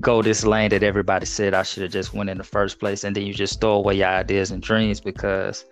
go 0.00 0.20
this 0.20 0.44
lane 0.44 0.70
that 0.70 0.82
everybody 0.82 1.26
said 1.26 1.54
I 1.54 1.62
should 1.62 1.84
have 1.84 1.92
just 1.92 2.12
went 2.12 2.28
in 2.28 2.38
the 2.38 2.44
first 2.44 2.80
place. 2.80 3.04
And 3.04 3.14
then 3.14 3.24
you 3.24 3.32
just 3.32 3.60
throw 3.60 3.74
away 3.74 3.94
your 3.94 4.08
ideas 4.08 4.50
and 4.50 4.60
dreams 4.62 5.00
because 5.00 5.64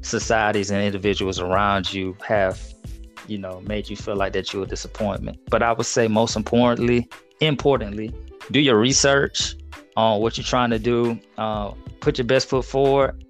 societies 0.00 0.70
and 0.70 0.82
individuals 0.82 1.38
around 1.40 1.92
you 1.92 2.16
have, 2.26 2.69
you 3.30 3.38
know, 3.38 3.60
made 3.66 3.88
you 3.88 3.96
feel 3.96 4.16
like 4.16 4.32
that 4.32 4.52
you're 4.52 4.64
a 4.64 4.66
disappointment. 4.66 5.38
But 5.48 5.62
I 5.62 5.72
would 5.72 5.86
say 5.86 6.08
most 6.08 6.36
importantly, 6.36 7.08
importantly, 7.40 8.12
do 8.50 8.60
your 8.60 8.78
research 8.78 9.56
on 9.96 10.20
what 10.20 10.36
you're 10.36 10.44
trying 10.44 10.70
to 10.70 10.78
do. 10.78 11.18
Uh, 11.38 11.70
put 12.00 12.18
your 12.18 12.26
best 12.26 12.48
foot 12.48 12.64
forward, 12.64 13.24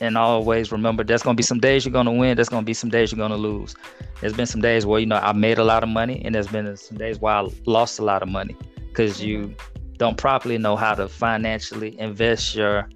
and 0.00 0.16
always 0.16 0.72
remember 0.72 1.04
there's 1.04 1.22
gonna 1.22 1.36
be 1.36 1.42
some 1.42 1.60
days 1.60 1.84
you're 1.84 1.92
gonna 1.92 2.12
win. 2.12 2.36
There's 2.36 2.48
gonna 2.48 2.64
be 2.64 2.74
some 2.74 2.90
days 2.90 3.12
you're 3.12 3.18
gonna 3.18 3.36
lose. 3.36 3.74
There's 4.20 4.32
been 4.32 4.46
some 4.46 4.62
days 4.62 4.86
where 4.86 5.00
you 5.00 5.06
know 5.06 5.16
I 5.16 5.32
made 5.32 5.58
a 5.58 5.64
lot 5.64 5.82
of 5.82 5.90
money, 5.90 6.22
and 6.24 6.34
there's 6.34 6.48
been 6.48 6.74
some 6.76 6.96
days 6.96 7.20
where 7.20 7.34
I 7.34 7.48
lost 7.66 7.98
a 7.98 8.04
lot 8.04 8.22
of 8.22 8.28
money 8.28 8.56
because 8.88 9.22
you 9.22 9.54
don't 9.98 10.16
properly 10.16 10.58
know 10.58 10.76
how 10.76 10.94
to 10.94 11.08
financially 11.08 11.98
invest 12.00 12.54
your 12.54 12.88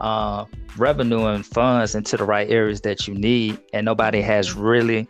uh, 0.00 0.44
revenue 0.76 1.26
and 1.26 1.46
funds 1.46 1.94
into 1.94 2.16
the 2.16 2.24
right 2.24 2.50
areas 2.50 2.80
that 2.82 3.06
you 3.06 3.14
need. 3.14 3.58
And 3.72 3.84
nobody 3.84 4.20
has 4.20 4.54
really, 4.54 5.08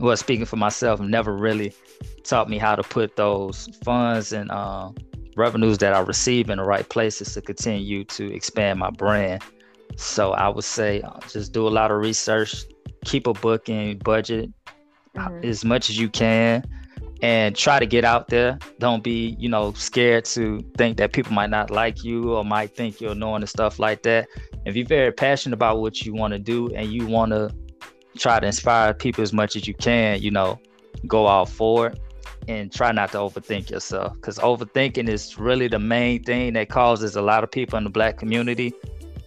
well, 0.00 0.16
speaking 0.16 0.46
for 0.46 0.56
myself, 0.56 0.98
never 1.00 1.36
really 1.36 1.72
taught 2.24 2.48
me 2.48 2.58
how 2.58 2.74
to 2.74 2.82
put 2.82 3.16
those 3.16 3.68
funds 3.84 4.32
and 4.32 4.50
uh, 4.50 4.90
revenues 5.36 5.78
that 5.78 5.92
I 5.92 6.00
receive 6.00 6.48
in 6.48 6.58
the 6.58 6.64
right 6.64 6.88
places 6.88 7.34
to 7.34 7.42
continue 7.42 8.04
to 8.04 8.34
expand 8.34 8.78
my 8.78 8.90
brand. 8.90 9.42
So 9.96 10.32
I 10.32 10.48
would 10.48 10.64
say 10.64 11.02
uh, 11.02 11.20
just 11.28 11.52
do 11.52 11.68
a 11.68 11.70
lot 11.70 11.90
of 11.90 11.98
research, 11.98 12.64
keep 13.04 13.26
a 13.26 13.34
book 13.34 13.68
and 13.68 14.02
budget 14.02 14.50
mm-hmm. 15.14 15.44
as 15.44 15.64
much 15.64 15.90
as 15.90 15.98
you 15.98 16.08
can, 16.08 16.64
and 17.20 17.54
try 17.54 17.78
to 17.78 17.86
get 17.86 18.04
out 18.04 18.28
there. 18.28 18.58
Don't 18.78 19.02
be, 19.02 19.36
you 19.38 19.50
know, 19.50 19.74
scared 19.74 20.24
to 20.26 20.64
think 20.78 20.96
that 20.96 21.12
people 21.12 21.32
might 21.32 21.50
not 21.50 21.70
like 21.70 22.02
you 22.02 22.32
or 22.32 22.44
might 22.44 22.74
think 22.74 23.00
you're 23.02 23.12
annoying 23.12 23.42
and 23.42 23.48
stuff 23.48 23.78
like 23.78 24.02
that. 24.04 24.28
If 24.64 24.76
you're 24.76 24.86
very 24.86 25.12
passionate 25.12 25.54
about 25.54 25.80
what 25.80 26.02
you 26.02 26.14
want 26.14 26.32
to 26.32 26.38
do 26.38 26.68
and 26.74 26.90
you 26.90 27.06
want 27.06 27.32
to 27.32 27.54
try 28.16 28.40
to 28.40 28.46
inspire 28.46 28.94
people 28.94 29.22
as 29.22 29.32
much 29.32 29.56
as 29.56 29.66
you 29.66 29.74
can, 29.74 30.20
you 30.20 30.30
know, 30.30 30.58
go 31.06 31.26
all 31.26 31.46
for 31.46 31.88
it 31.88 32.00
and 32.48 32.72
try 32.72 32.90
not 32.92 33.12
to 33.12 33.18
overthink 33.18 33.70
yourself 33.70 34.14
because 34.14 34.38
overthinking 34.38 35.08
is 35.08 35.38
really 35.38 35.68
the 35.68 35.78
main 35.78 36.22
thing 36.22 36.54
that 36.54 36.68
causes 36.68 37.16
a 37.16 37.22
lot 37.22 37.44
of 37.44 37.50
people 37.50 37.76
in 37.78 37.84
the 37.84 37.90
black 37.90 38.18
community 38.18 38.72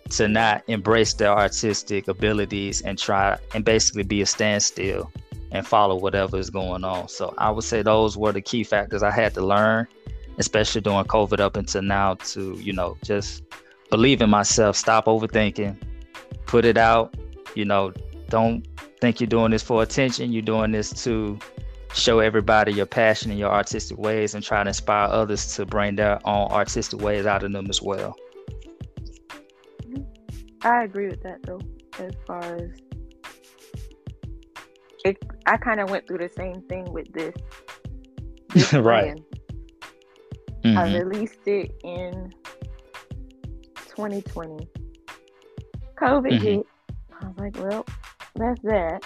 to 0.10 0.28
not 0.28 0.64
embrace 0.68 1.14
their 1.14 1.32
artistic 1.32 2.08
abilities 2.08 2.82
and 2.82 2.98
try 2.98 3.38
and 3.54 3.66
basically 3.66 4.04
be 4.04 4.22
a 4.22 4.26
standstill 4.26 5.12
and 5.52 5.66
follow 5.66 5.96
whatever 5.96 6.38
is 6.38 6.50
going 6.50 6.84
on. 6.84 7.08
So 7.08 7.34
I 7.38 7.50
would 7.50 7.64
say 7.64 7.82
those 7.82 8.18
were 8.18 8.32
the 8.32 8.42
key 8.42 8.64
factors 8.64 9.04
I 9.04 9.12
had 9.12 9.34
to 9.36 9.46
learn, 9.46 9.88
especially 10.38 10.82
during 10.82 11.06
COVID 11.06 11.40
up 11.40 11.56
until 11.56 11.82
now, 11.82 12.16
to, 12.16 12.54
you 12.60 12.74
know, 12.74 12.98
just 13.04 13.44
believe 13.90 14.22
in 14.22 14.30
myself, 14.30 14.76
stop 14.76 15.06
overthinking, 15.06 15.78
put 16.46 16.66
it 16.66 16.78
out, 16.78 17.16
you 17.56 17.66
know, 17.66 17.94
don't 18.30 18.68
think 19.02 19.20
you're 19.20 19.28
doing 19.28 19.52
this 19.52 19.64
for 19.64 19.84
attention. 19.84 20.32
You're 20.32 20.42
doing 20.42 20.72
this 20.72 20.92
to 21.04 21.38
show 21.94 22.20
everybody 22.20 22.74
your 22.74 22.86
passion 22.86 23.30
and 23.30 23.40
your 23.40 23.52
artistic 23.52 23.98
ways 23.98 24.34
and 24.34 24.44
try 24.44 24.64
to 24.64 24.70
inspire 24.70 25.08
others 25.10 25.56
to 25.56 25.66
bring 25.66 25.96
their 25.96 26.20
own 26.28 26.52
artistic 26.52 27.02
ways 27.02 27.26
out 27.26 27.44
of 27.44 27.52
them 27.52 27.68
as 27.70 27.82
well. 27.82 28.16
I 30.64 30.84
agree 30.84 31.08
with 31.08 31.22
that 31.24 31.44
though, 31.44 31.62
as 32.00 32.14
far 32.26 32.42
as 32.42 32.72
it, 35.06 35.18
I 35.46 35.58
kind 35.58 35.80
of 35.80 35.90
went 35.90 36.08
through 36.08 36.20
the 36.20 36.32
same 36.36 36.62
thing 36.64 36.92
with 36.92 37.12
this. 37.14 37.36
this 38.54 38.74
right. 38.74 39.20
Mm-hmm. 40.64 40.78
I 40.78 40.98
released 40.98 41.46
it 41.46 41.76
in 41.84 42.34
2020. 43.76 44.68
COVID 45.98 46.32
mm-hmm. 46.32 46.44
hit. 46.44 46.66
I 47.22 47.28
was 47.28 47.38
like, 47.38 47.58
well, 47.58 47.86
that's 48.36 48.62
that 48.62 49.04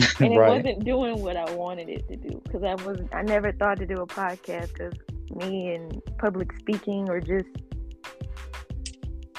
and 0.20 0.32
it 0.32 0.38
right. 0.38 0.48
wasn't 0.50 0.84
doing 0.84 1.20
what 1.22 1.36
I 1.36 1.50
wanted 1.54 1.88
it 1.88 2.08
to 2.08 2.16
do 2.16 2.40
because 2.44 2.62
I 2.62 2.74
was 2.84 3.00
I 3.12 3.22
never 3.22 3.52
thought 3.52 3.78
to 3.78 3.86
do 3.86 3.94
a 3.94 4.06
podcast 4.06 4.72
because 4.72 4.94
me 5.34 5.74
and 5.74 6.00
public 6.18 6.52
speaking 6.58 7.08
or 7.08 7.20
just 7.20 7.48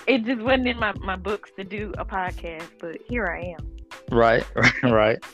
it 0.07 0.23
just 0.23 0.41
wasn't 0.41 0.67
in 0.67 0.79
my, 0.79 0.93
my 0.99 1.15
books 1.15 1.51
to 1.57 1.63
do 1.63 1.91
a 1.97 2.05
podcast, 2.05 2.69
but 2.79 2.97
here 3.09 3.25
I 3.25 3.55
am. 3.57 3.75
Right, 4.15 4.45
right. 4.55 4.83
Right. 4.83 5.25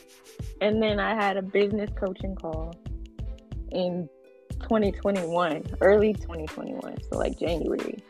And 0.60 0.82
then 0.82 0.98
I 0.98 1.14
had 1.14 1.36
a 1.36 1.42
business 1.42 1.90
coaching 1.98 2.34
call 2.34 2.74
in 3.70 4.08
2021, 4.62 5.64
early 5.80 6.14
2021, 6.14 6.96
so 7.10 7.18
like 7.18 7.38
January. 7.38 8.02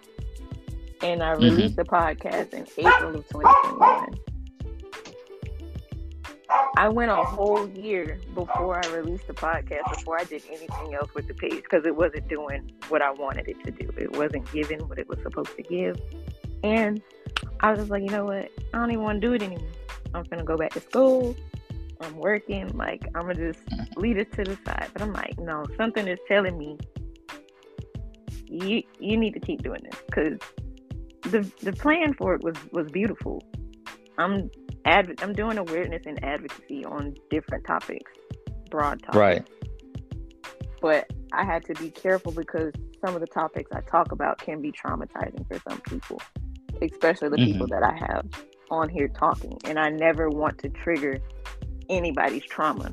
And 1.02 1.22
I 1.22 1.32
mm-hmm. 1.32 1.42
released 1.42 1.76
mm-hmm. 1.76 1.82
the 1.82 1.84
podcast 1.84 2.52
in 2.52 2.66
April 2.78 3.16
of 3.16 3.28
2021. 3.28 4.31
I 6.76 6.88
went 6.88 7.10
a 7.10 7.16
whole 7.16 7.68
year 7.70 8.18
before 8.34 8.84
I 8.84 8.88
released 8.88 9.26
the 9.26 9.34
podcast, 9.34 9.88
before 9.94 10.18
I 10.18 10.24
did 10.24 10.42
anything 10.48 10.94
else 10.94 11.14
with 11.14 11.28
the 11.28 11.34
page, 11.34 11.62
because 11.62 11.84
it 11.84 11.94
wasn't 11.94 12.28
doing 12.28 12.72
what 12.88 13.02
I 13.02 13.10
wanted 13.10 13.48
it 13.48 13.62
to 13.64 13.70
do. 13.70 13.90
It 13.96 14.16
wasn't 14.16 14.50
giving 14.52 14.80
what 14.88 14.98
it 14.98 15.08
was 15.08 15.18
supposed 15.22 15.54
to 15.56 15.62
give. 15.62 16.00
And 16.62 17.02
I 17.60 17.70
was 17.70 17.80
just 17.80 17.90
like, 17.90 18.02
you 18.02 18.10
know 18.10 18.24
what? 18.24 18.50
I 18.72 18.78
don't 18.78 18.90
even 18.90 19.04
want 19.04 19.20
to 19.20 19.26
do 19.26 19.34
it 19.34 19.42
anymore. 19.42 19.68
I'm 20.14 20.24
gonna 20.24 20.44
go 20.44 20.56
back 20.56 20.72
to 20.72 20.80
school. 20.80 21.36
I'm 22.00 22.16
working. 22.16 22.68
Like 22.76 23.06
I'm 23.14 23.22
gonna 23.22 23.52
just 23.52 23.60
leave 23.96 24.18
it 24.18 24.32
to 24.32 24.44
the 24.44 24.58
side. 24.66 24.90
But 24.92 25.02
I'm 25.02 25.12
like, 25.12 25.38
no, 25.38 25.64
something 25.76 26.06
is 26.06 26.18
telling 26.28 26.58
me 26.58 26.78
you 28.46 28.82
you 28.98 29.16
need 29.16 29.34
to 29.34 29.40
keep 29.40 29.62
doing 29.62 29.80
this 29.82 30.00
because 30.06 30.38
the 31.22 31.50
the 31.62 31.72
plan 31.72 32.14
for 32.14 32.34
it 32.34 32.42
was 32.42 32.56
was 32.72 32.90
beautiful. 32.90 33.42
I'm 34.18 34.50
adv- 34.84 35.14
I'm 35.22 35.32
doing 35.32 35.58
awareness 35.58 36.02
and 36.06 36.22
advocacy 36.24 36.84
on 36.84 37.14
different 37.30 37.66
topics, 37.66 38.10
broad 38.70 39.02
topics. 39.02 39.16
Right. 39.16 39.48
But 40.80 41.10
I 41.32 41.44
had 41.44 41.64
to 41.66 41.74
be 41.74 41.90
careful 41.90 42.32
because 42.32 42.72
some 43.04 43.14
of 43.14 43.20
the 43.20 43.26
topics 43.26 43.70
I 43.72 43.80
talk 43.82 44.12
about 44.12 44.38
can 44.38 44.60
be 44.60 44.72
traumatizing 44.72 45.46
for 45.48 45.60
some 45.68 45.80
people, 45.80 46.20
especially 46.80 47.28
the 47.30 47.36
mm-hmm. 47.36 47.52
people 47.52 47.66
that 47.68 47.82
I 47.82 47.96
have 48.06 48.26
on 48.70 48.88
here 48.88 49.08
talking. 49.08 49.58
And 49.64 49.78
I 49.78 49.90
never 49.90 50.28
want 50.28 50.58
to 50.58 50.68
trigger 50.68 51.18
anybody's 51.88 52.44
trauma. 52.44 52.92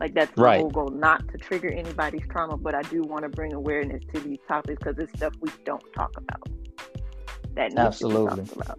Like 0.00 0.14
that's 0.14 0.36
my 0.36 0.44
right. 0.44 0.60
whole 0.60 0.70
goal, 0.70 0.88
not 0.88 1.26
to 1.28 1.38
trigger 1.38 1.68
anybody's 1.68 2.26
trauma, 2.28 2.56
but 2.56 2.74
I 2.74 2.82
do 2.82 3.02
want 3.02 3.22
to 3.22 3.28
bring 3.28 3.52
awareness 3.52 4.02
to 4.14 4.20
these 4.20 4.38
topics 4.48 4.82
because 4.82 4.98
it's 4.98 5.12
stuff 5.16 5.34
we 5.40 5.50
don't 5.64 5.84
talk 5.94 6.12
about. 6.16 6.48
That 7.54 7.68
needs 7.68 7.78
Absolutely. 7.78 8.30
to 8.30 8.42
be 8.42 8.48
talked 8.48 8.56
about. 8.56 8.78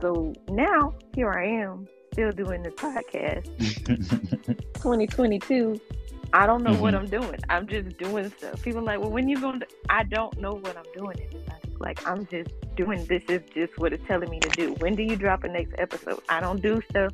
So 0.00 0.32
now 0.48 0.94
here 1.14 1.30
I 1.30 1.46
am 1.46 1.88
still 2.12 2.30
doing 2.32 2.62
this 2.62 2.74
podcast. 2.74 3.44
2022. 4.74 5.80
I 6.32 6.46
don't 6.46 6.62
know 6.62 6.72
mm-hmm. 6.72 6.80
what 6.80 6.94
I'm 6.94 7.06
doing. 7.06 7.38
I'm 7.48 7.66
just 7.66 7.96
doing 7.96 8.28
stuff. 8.36 8.60
People 8.62 8.82
like, 8.82 8.98
well, 8.98 9.10
when 9.10 9.28
you 9.28 9.40
going 9.40 9.60
to, 9.60 9.66
I 9.88 10.02
don't 10.02 10.36
know 10.38 10.54
what 10.54 10.76
I'm 10.76 10.92
doing. 10.96 11.16
Like, 11.78 12.06
I'm 12.06 12.26
just 12.26 12.50
doing 12.76 13.04
this 13.06 13.22
is 13.28 13.42
just 13.54 13.78
what 13.78 13.92
it's 13.92 14.06
telling 14.06 14.30
me 14.30 14.40
to 14.40 14.48
do. 14.50 14.72
When 14.74 14.94
do 14.94 15.02
you 15.02 15.16
drop 15.16 15.44
a 15.44 15.48
next 15.48 15.74
episode? 15.78 16.20
I 16.28 16.40
don't 16.40 16.60
do 16.60 16.82
stuff 16.90 17.12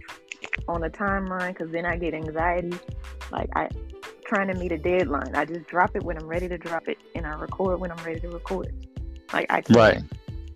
on 0.68 0.84
a 0.84 0.90
timeline 0.90 1.48
because 1.48 1.70
then 1.70 1.84
I 1.84 1.96
get 1.96 2.14
anxiety. 2.14 2.72
Like, 3.30 3.50
I 3.54 3.68
trying 4.24 4.48
to 4.48 4.54
meet 4.54 4.72
a 4.72 4.78
deadline. 4.78 5.34
I 5.34 5.44
just 5.44 5.66
drop 5.66 5.96
it 5.96 6.02
when 6.02 6.16
I'm 6.16 6.26
ready 6.26 6.48
to 6.48 6.56
drop 6.56 6.88
it 6.88 6.98
and 7.14 7.26
I 7.26 7.34
record 7.34 7.80
when 7.80 7.90
I'm 7.90 8.02
ready 8.04 8.20
to 8.20 8.28
record. 8.28 8.72
Like, 9.32 9.46
I 9.50 9.60
can't 9.60 9.76
right. 9.76 10.02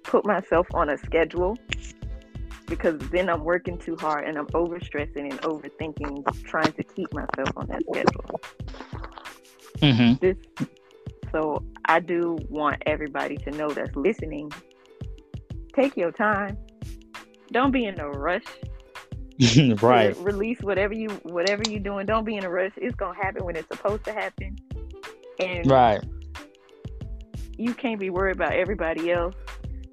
put 0.05 0.25
myself 0.25 0.67
on 0.75 0.91
a 0.91 0.99
schedule 0.99 1.59
because 2.77 2.99
then 3.11 3.29
I'm 3.29 3.45
working 3.45 3.79
too 3.79 3.97
hard 3.97 4.27
and 4.27 4.37
I'm 4.37 4.47
overstressing 4.49 5.31
and 5.31 5.41
overthinking, 5.43 6.45
trying 6.45 6.73
to 6.73 6.83
keep 6.83 7.13
myself 7.15 7.51
on 7.57 7.69
that 7.69 7.83
schedule. 7.89 8.41
Mm-hmm. 9.79 10.15
This, 10.21 10.37
so 11.31 11.65
I 11.85 12.01
do 12.01 12.37
want 12.49 12.83
everybody 12.87 13.37
to 13.39 13.51
know 13.53 13.71
that's 13.71 13.95
listening. 13.95 14.51
Take 15.75 15.97
your 15.97 16.11
time. 16.11 16.59
Don't 17.53 17.71
be 17.71 17.85
in 17.85 18.01
a 18.01 18.09
rush. 18.11 18.45
right. 19.81 20.17
Release 20.19 20.61
whatever 20.61 20.95
you 20.95 21.11
whatever 21.23 21.63
you're 21.69 21.81
doing. 21.81 22.07
Don't 22.07 22.25
be 22.25 22.37
in 22.37 22.45
a 22.45 22.51
rush. 22.51 22.73
It's 22.77 22.95
gonna 22.97 23.17
happen 23.17 23.45
when 23.45 23.57
it's 23.57 23.69
supposed 23.69 24.05
to 24.05 24.13
happen. 24.13 24.57
And 25.39 25.69
right. 25.71 26.03
You 27.57 27.75
can't 27.75 28.01
be 28.01 28.11
worried 28.11 28.35
about 28.35 28.53
everybody 28.53 29.13
else 29.13 29.35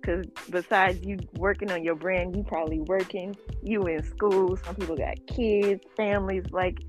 because 0.01 0.25
besides 0.49 1.03
you 1.05 1.19
working 1.35 1.71
on 1.71 1.83
your 1.83 1.95
brand, 1.95 2.35
you 2.35 2.43
probably 2.43 2.79
working, 2.79 3.35
you 3.61 3.83
in 3.83 4.03
school, 4.03 4.57
some 4.57 4.75
people 4.75 4.97
got 4.97 5.15
kids, 5.27 5.83
families, 5.95 6.43
like 6.51 6.79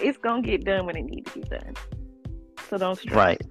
it's 0.00 0.18
gonna 0.18 0.42
get 0.42 0.64
done 0.64 0.86
when 0.86 0.96
it 0.96 1.04
needs 1.04 1.32
to 1.32 1.40
be 1.40 1.48
done. 1.48 1.74
So 2.68 2.78
don't 2.78 2.98
stress. 2.98 3.16
Right. 3.16 3.42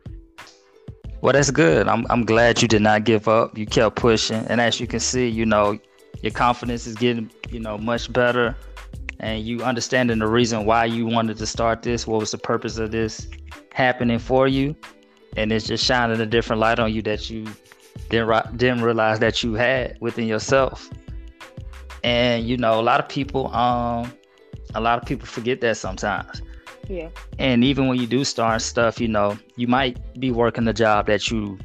Well, 1.21 1.33
that's 1.33 1.51
good. 1.51 1.87
I'm 1.87 2.05
I'm 2.09 2.23
glad 2.25 2.61
you 2.61 2.67
did 2.67 2.81
not 2.81 3.03
give 3.03 3.27
up. 3.27 3.57
You 3.57 3.65
kept 3.65 3.95
pushing, 3.95 4.45
and 4.47 4.61
as 4.61 4.79
you 4.79 4.87
can 4.87 4.99
see, 4.99 5.27
you 5.27 5.45
know, 5.45 5.77
your 6.21 6.31
confidence 6.31 6.87
is 6.87 6.95
getting, 6.95 7.29
you 7.49 7.59
know, 7.59 7.77
much 7.77 8.11
better, 8.11 8.55
and 9.19 9.43
you 9.43 9.61
understanding 9.61 10.19
the 10.19 10.27
reason 10.27 10.65
why 10.65 10.85
you 10.85 11.05
wanted 11.05 11.37
to 11.37 11.45
start 11.45 11.81
this. 11.81 12.07
What 12.07 12.19
was 12.21 12.31
the 12.31 12.37
purpose 12.37 12.77
of 12.77 12.91
this 12.91 13.27
happening 13.73 14.19
for 14.19 14.47
you? 14.47 14.75
And 15.37 15.51
it's 15.51 15.67
just 15.67 15.85
shining 15.85 16.19
a 16.21 16.25
different 16.25 16.59
light 16.59 16.79
on 16.79 16.93
you 16.93 17.01
that 17.03 17.29
you 17.29 17.45
didn't 18.09 18.57
didn't 18.57 18.81
realize 18.81 19.19
that 19.19 19.43
you 19.43 19.53
had 19.53 19.97
within 20.01 20.27
yourself. 20.27 20.89
And 22.03 22.47
you 22.47 22.57
know, 22.57 22.79
a 22.79 22.83
lot 22.83 22.99
of 22.99 23.09
people, 23.09 23.53
um, 23.53 24.11
a 24.75 24.81
lot 24.81 24.99
of 25.01 25.07
people 25.07 25.27
forget 25.27 25.61
that 25.61 25.77
sometimes 25.77 26.41
yeah. 26.89 27.09
And 27.37 27.63
even 27.63 27.87
when 27.87 27.99
you 27.99 28.07
do 28.07 28.25
start 28.25 28.61
stuff, 28.61 28.99
you 28.99 29.07
know, 29.07 29.37
you 29.55 29.67
might 29.67 30.19
be 30.19 30.31
working 30.31 30.67
a 30.67 30.73
job 30.73 31.05
that 31.05 31.29
you 31.29 31.57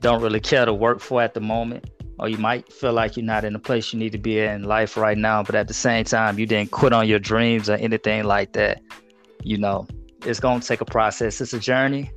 don't 0.00 0.20
really 0.20 0.40
care 0.40 0.66
to 0.66 0.74
work 0.74 1.00
for 1.00 1.22
at 1.22 1.34
the 1.34 1.40
moment. 1.40 1.88
Or 2.18 2.28
you 2.28 2.38
might 2.38 2.72
feel 2.72 2.92
like 2.92 3.16
you're 3.16 3.26
not 3.26 3.44
in 3.44 3.52
the 3.52 3.58
place 3.58 3.92
you 3.92 3.98
need 3.98 4.12
to 4.12 4.18
be 4.18 4.40
in 4.40 4.64
life 4.64 4.96
right 4.96 5.16
now, 5.16 5.42
but 5.42 5.54
at 5.54 5.68
the 5.68 5.74
same 5.74 6.04
time, 6.04 6.38
you 6.38 6.46
didn't 6.46 6.70
quit 6.72 6.92
on 6.92 7.06
your 7.06 7.18
dreams 7.18 7.68
or 7.70 7.74
anything 7.74 8.24
like 8.24 8.54
that. 8.54 8.82
You 9.42 9.58
know, 9.58 9.86
it's 10.24 10.40
to 10.60 10.66
take 10.66 10.80
a 10.80 10.86
process. 10.86 11.40
It's 11.40 11.52
a 11.52 11.60
journey. 11.60 12.10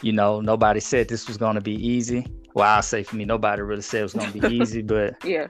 You 0.00 0.12
know, 0.12 0.40
nobody 0.40 0.80
said 0.80 1.08
this 1.08 1.26
was 1.26 1.36
to 1.56 1.60
be 1.60 1.74
easy. 1.74 2.26
Well, 2.56 2.66
I'll 2.66 2.80
say 2.80 3.02
for 3.02 3.16
me, 3.16 3.26
nobody 3.26 3.60
really 3.60 3.82
said 3.82 4.00
it 4.00 4.04
was 4.04 4.14
going 4.14 4.32
to 4.32 4.40
be 4.40 4.56
easy, 4.62 4.80
but 4.80 5.22
yeah, 5.22 5.48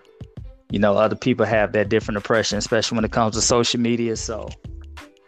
you 0.71 0.81
know, 0.81 0.95
other 0.95 1.15
people 1.15 1.47
have 1.47 1.71
that 1.71 1.89
different 1.89 2.17
impression, 2.17 2.59
especially 2.59 2.97
when 2.97 3.05
it 3.05 3.13
comes 3.13 3.37
to 3.37 3.41
social 3.41 3.79
media. 3.79 4.17
So 4.17 4.49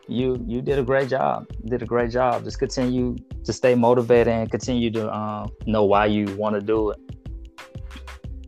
you 0.08 0.44
you 0.44 0.60
did 0.60 0.80
a 0.80 0.82
great 0.82 1.08
job. 1.08 1.46
did 1.66 1.80
a 1.80 1.86
great 1.86 2.10
job. 2.10 2.42
Just 2.42 2.58
continue 2.58 3.16
to 3.44 3.52
stay 3.52 3.76
motivated 3.76 4.26
and 4.26 4.50
continue 4.50 4.90
to 4.90 5.08
um, 5.16 5.52
know 5.66 5.84
why 5.84 6.06
you 6.06 6.24
want 6.34 6.56
to 6.56 6.60
do 6.60 6.90
it. 6.90 6.98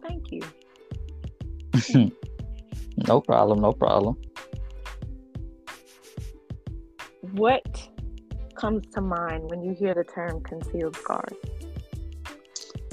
Thank 0.02 0.32
you. 0.32 2.10
no 3.06 3.20
problem. 3.20 3.60
No 3.60 3.72
problem. 3.72 4.16
What 7.30 7.88
comes 8.56 8.88
to 8.94 9.00
mind 9.00 9.48
when 9.48 9.62
you 9.62 9.72
hear 9.72 9.94
the 9.94 10.02
term 10.02 10.40
concealed 10.40 10.96
scars? 10.96 11.59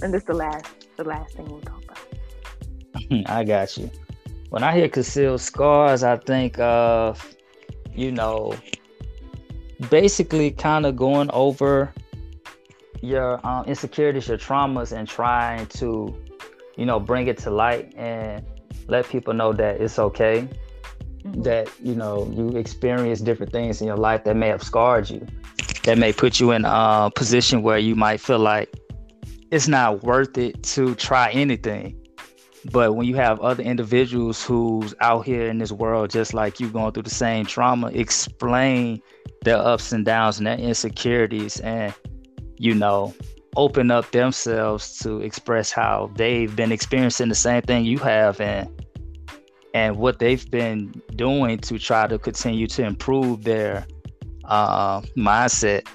And 0.01 0.13
this 0.13 0.21
is 0.21 0.27
the 0.27 0.33
last 0.33 0.65
the 0.97 1.03
last 1.03 1.36
thing 1.36 1.45
we'll 1.45 1.62
talk 1.62 1.83
about. 1.83 3.29
I 3.29 3.43
got 3.43 3.77
you. 3.77 3.89
When 4.49 4.63
I 4.63 4.75
hear 4.75 4.88
concealed 4.88 5.41
scars, 5.41 6.03
I 6.03 6.17
think 6.17 6.57
of 6.60 7.38
you 7.97 8.12
know, 8.12 8.53
basically 9.89 10.51
kind 10.51 10.86
of 10.86 10.95
going 10.95 11.29
over 11.33 11.93
your 13.01 13.45
um, 13.45 13.65
insecurities, 13.65 14.27
your 14.27 14.38
traumas, 14.38 14.95
and 14.95 15.07
trying 15.07 15.65
to, 15.67 16.15
you 16.77 16.86
know, 16.86 16.99
bring 16.99 17.27
it 17.27 17.38
to 17.39 17.49
light 17.49 17.93
and 17.95 18.45
let 18.88 19.10
people 19.10 19.33
know 19.33 19.51
that 19.51 19.81
it's 19.81 19.99
okay. 19.99 20.47
Mm-hmm. 21.23 21.41
That 21.41 21.69
you 21.83 21.95
know 21.95 22.31
you 22.31 22.49
experience 22.49 23.19
different 23.19 23.51
things 23.51 23.81
in 23.81 23.88
your 23.88 23.97
life 23.97 24.23
that 24.25 24.36
may 24.36 24.47
have 24.47 24.63
scarred 24.63 25.10
you, 25.10 25.25
that 25.83 25.97
may 25.97 26.13
put 26.13 26.39
you 26.39 26.51
in 26.51 26.63
a 26.63 27.12
position 27.15 27.63
where 27.63 27.79
you 27.79 27.95
might 27.95 28.21
feel 28.21 28.39
like 28.39 28.76
it's 29.51 29.67
not 29.67 30.03
worth 30.03 30.38
it 30.38 30.62
to 30.63 30.95
try 30.95 31.31
anything. 31.31 32.01
But 32.71 32.95
when 32.95 33.07
you 33.07 33.15
have 33.15 33.39
other 33.39 33.63
individuals 33.63 34.43
who's 34.43 34.93
out 34.99 35.25
here 35.25 35.47
in 35.47 35.57
this 35.60 35.71
world 35.71 36.10
just 36.10 36.33
like 36.33 36.60
you 36.60 36.69
going 36.69 36.91
through 36.91 37.03
the 37.03 37.10
same 37.10 37.45
trauma, 37.45 37.88
explain 37.88 39.01
their 39.43 39.57
ups 39.57 39.91
and 39.91 40.03
downs 40.03 40.38
and 40.38 40.47
their 40.47 40.57
insecurities 40.57 41.60
and 41.62 41.93
you 42.57 42.73
know, 42.73 43.13
open 43.55 43.91
up 43.91 44.10
themselves 44.12 44.97
to 44.99 45.21
express 45.21 45.71
how 45.71 46.12
they've 46.15 46.55
been 46.55 46.71
experiencing 46.71 47.29
the 47.29 47.36
same 47.36 47.62
thing 47.62 47.86
you 47.86 47.97
have 47.97 48.39
and 48.41 48.69
and 49.73 49.97
what 49.97 50.19
they've 50.19 50.49
been 50.49 50.91
doing 51.15 51.57
to 51.60 51.77
try 51.77 52.07
to 52.07 52.17
continue 52.17 52.65
to 52.65 52.83
improve 52.83 53.43
their 53.43 53.86
uh, 54.45 55.01
mindset 55.15 55.88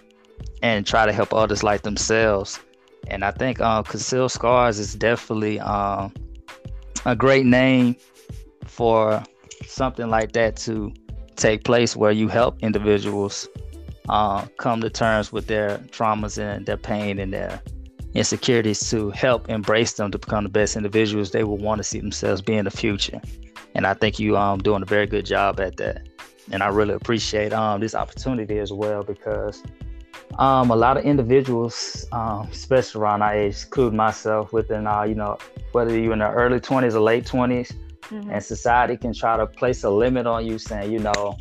and 0.63 0.87
try 0.87 1.05
to 1.05 1.13
help 1.13 1.35
others 1.35 1.65
like 1.65 1.83
themselves. 1.83 2.61
And 3.09 3.25
I 3.25 3.31
think 3.31 3.61
uh, 3.61 3.83
concealed 3.83 4.33
scars 4.33 4.79
is 4.79 4.95
definitely 4.95 5.61
um, 5.61 6.13
a 7.05 7.17
great 7.17 7.47
name 7.47 7.97
for 8.67 9.23
something 9.67 10.09
like 10.09 10.33
that 10.33 10.57
to 10.57 10.93
take 11.37 11.65
place 11.65 11.97
where 11.97 12.13
you 12.13 12.29
help 12.29 12.59
individuals 12.63 13.49
uh, 14.09 14.47
come 14.59 14.81
to 14.81 14.91
terms 14.91 15.33
with 15.33 15.47
their 15.47 15.79
traumas 15.91 16.39
and 16.39 16.67
their 16.67 16.77
pain 16.77 17.19
and 17.19 17.33
their 17.33 17.61
insecurities 18.15 18.91
to 18.91 19.11
help 19.11 19.49
embrace 19.49 19.95
them 19.95 20.11
to 20.11 20.19
become 20.19 20.45
the 20.45 20.51
best 20.51 20.77
individuals 20.77 21.31
they 21.31 21.45
will 21.45 21.59
want 21.59 21.79
to 21.79 21.85
see 21.85 21.99
themselves 22.01 22.43
be 22.43 22.55
in 22.55 22.65
the 22.65 22.71
future. 22.71 23.21
And 23.75 23.87
I 23.87 23.95
think 23.95 24.19
you 24.19 24.37
um 24.37 24.59
doing 24.59 24.83
a 24.83 24.87
very 24.87 25.07
good 25.07 25.25
job 25.25 25.61
at 25.61 25.77
that. 25.79 26.07
And 26.51 26.63
I 26.63 26.69
really 26.69 26.95
appreciate 26.95 27.53
um 27.53 27.81
this 27.81 27.95
opportunity 27.95 28.59
as 28.59 28.73
well 28.73 29.03
because 29.03 29.63
um, 30.39 30.71
a 30.71 30.77
lot 30.77 30.97
of 30.97 31.05
individuals, 31.05 32.07
um, 32.13 32.49
especially 32.51 33.01
around 33.01 33.23
our 33.23 33.35
age, 33.35 33.65
include 33.65 33.95
myself 33.95 34.53
within, 34.53 34.87
uh, 34.87 35.03
you 35.03 35.15
know, 35.15 35.39
whether 35.73 35.99
you're 35.99 36.13
in 36.13 36.21
the 36.21 36.31
early 36.31 36.61
20s 36.61 36.95
or 36.95 37.01
late 37.01 37.25
20s, 37.25 37.73
mm-hmm. 38.03 38.31
and 38.31 38.43
society 38.43 38.97
can 38.97 39.13
try 39.13 39.37
to 39.37 39.47
place 39.47 39.85
a 39.85 39.91
limit 39.91 40.27
on 40.27 40.47
you 40.47 40.59
saying, 40.59 40.93
you 40.93 40.99
know, 40.99 41.37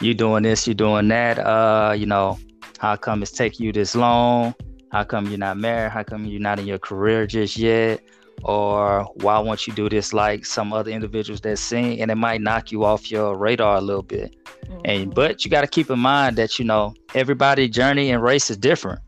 you're 0.00 0.14
doing 0.14 0.42
this, 0.42 0.66
you're 0.66 0.74
doing 0.74 1.08
that, 1.08 1.38
uh, 1.38 1.94
you 1.96 2.06
know, 2.06 2.38
how 2.78 2.96
come 2.96 3.22
it's 3.22 3.30
taking 3.30 3.66
you 3.66 3.72
this 3.72 3.94
long? 3.94 4.54
How 4.90 5.04
come 5.04 5.26
you're 5.28 5.38
not 5.38 5.56
married? 5.56 5.90
How 5.90 6.02
come 6.02 6.24
you're 6.24 6.40
not 6.40 6.58
in 6.58 6.66
your 6.66 6.78
career 6.78 7.26
just 7.26 7.56
yet? 7.56 8.02
Or 8.42 9.04
why 9.14 9.38
won't 9.38 9.66
you 9.66 9.72
do 9.72 9.88
this 9.88 10.12
like 10.12 10.44
some 10.44 10.72
other 10.72 10.90
individuals 10.90 11.40
that 11.42 11.58
sing? 11.58 12.00
And 12.00 12.10
it 12.10 12.16
might 12.16 12.40
knock 12.40 12.72
you 12.72 12.84
off 12.84 13.10
your 13.10 13.36
radar 13.36 13.76
a 13.76 13.80
little 13.80 14.02
bit. 14.02 14.36
Mm-hmm. 14.66 14.80
And 14.84 15.14
but 15.14 15.44
you 15.44 15.50
got 15.50 15.62
to 15.62 15.66
keep 15.66 15.90
in 15.90 15.98
mind 15.98 16.36
that 16.36 16.58
you 16.58 16.64
know 16.64 16.94
everybody 17.14 17.68
journey 17.68 18.10
and 18.10 18.22
race 18.22 18.50
is 18.50 18.56
different. 18.56 19.00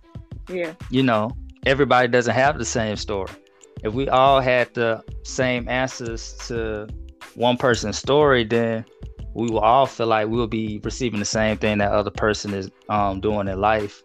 Yeah. 0.49 0.75
You 0.91 1.03
know, 1.03 1.31
everybody 1.67 2.09
doesn't 2.09 2.35
have 2.35 2.59
the 2.59 2.65
same 2.65 2.97
story. 2.97 3.31
If 3.83 3.93
we 3.93 4.09
all 4.09 4.41
had 4.41 4.73
the 4.75 5.03
same 5.23 5.69
answers 5.69 6.35
to 6.49 6.89
one 7.35 7.57
person's 7.57 7.99
story, 7.99 8.45
then 8.45 8.85
we 9.35 9.51
will 9.51 9.61
all 9.61 9.85
feel 9.85 10.07
like 10.07 10.29
we'll 10.29 10.47
be 10.47 10.81
receiving 10.83 11.21
the 11.21 11.27
same 11.27 11.59
thing 11.59 11.79
that 11.79 11.93
other 11.93 12.11
person 12.11 12.55
is 12.55 12.71
um, 12.89 13.21
doing 13.21 13.49
in 13.49 13.61
life. 13.61 14.03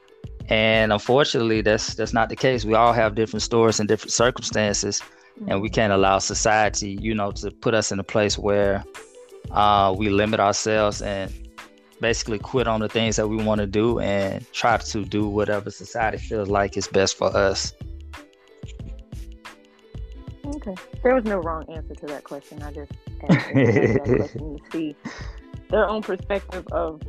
And 0.52 0.92
unfortunately, 0.92 1.62
that's 1.62 1.96
that's 1.96 2.12
not 2.12 2.28
the 2.28 2.36
case. 2.36 2.66
We 2.66 2.74
all 2.74 2.92
have 2.92 3.16
different 3.16 3.42
stories 3.42 3.80
and 3.80 3.88
different 3.88 4.12
circumstances, 4.12 5.02
and 5.48 5.62
we 5.62 5.70
mm-hmm. 5.70 5.76
can't 5.76 5.94
allow 5.94 6.20
society, 6.20 6.98
you 7.00 7.16
know, 7.16 7.32
to 7.32 7.52
put 7.52 7.74
us 7.74 7.94
in 7.94 8.00
a 8.00 8.04
place 8.04 8.38
where 8.38 8.84
uh, 9.52 9.96
we 9.98 10.10
limit 10.10 10.42
ourselves 10.42 11.02
and 11.02 11.32
basically 12.02 12.38
quit 12.38 12.68
on 12.68 12.82
the 12.82 12.90
things 12.90 13.16
that 13.16 13.30
we 13.30 13.38
want 13.42 13.62
to 13.62 13.68
do 13.68 14.00
and 14.00 14.46
try 14.52 14.76
to 14.76 15.06
do 15.06 15.26
whatever 15.26 15.72
society 15.72 16.18
feels 16.18 16.50
like 16.50 16.76
is 16.76 16.88
best 16.90 17.18
for 17.18 17.34
us. 17.34 17.74
Okay. 20.46 20.76
There 21.02 21.16
was 21.16 21.24
no 21.24 21.38
wrong 21.38 21.64
answer 21.72 21.96
to 21.96 22.06
that 22.08 22.26
question. 22.26 22.62
I 22.62 22.74
just 22.74 22.92
asked 23.30 23.54
that 23.54 24.04
question 24.04 24.58
to 24.58 24.72
see 24.72 24.96
their 25.70 25.88
own 25.88 26.02
perspective 26.02 26.68
of 26.74 27.02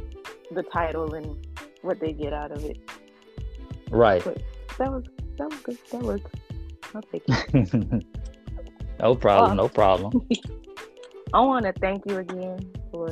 the 0.52 0.62
title 0.62 1.14
and 1.14 1.44
what 1.80 1.98
they 1.98 2.12
get 2.12 2.32
out 2.32 2.52
of 2.52 2.64
it. 2.64 2.78
Right. 3.92 4.24
But 4.24 4.42
that 4.78 4.90
was 4.90 5.04
that 5.38 5.50
was 5.50 5.60
good. 5.60 5.78
That 5.92 6.02
was 6.02 6.20
I'll 6.94 7.02
take 7.02 7.22
it. 7.28 8.04
no 9.00 9.14
problem, 9.14 9.56
no 9.56 9.68
problem. 9.68 10.26
I 11.34 11.40
want 11.40 11.64
to 11.64 11.72
thank 11.80 12.02
you 12.06 12.18
again 12.18 12.70
for 12.90 13.08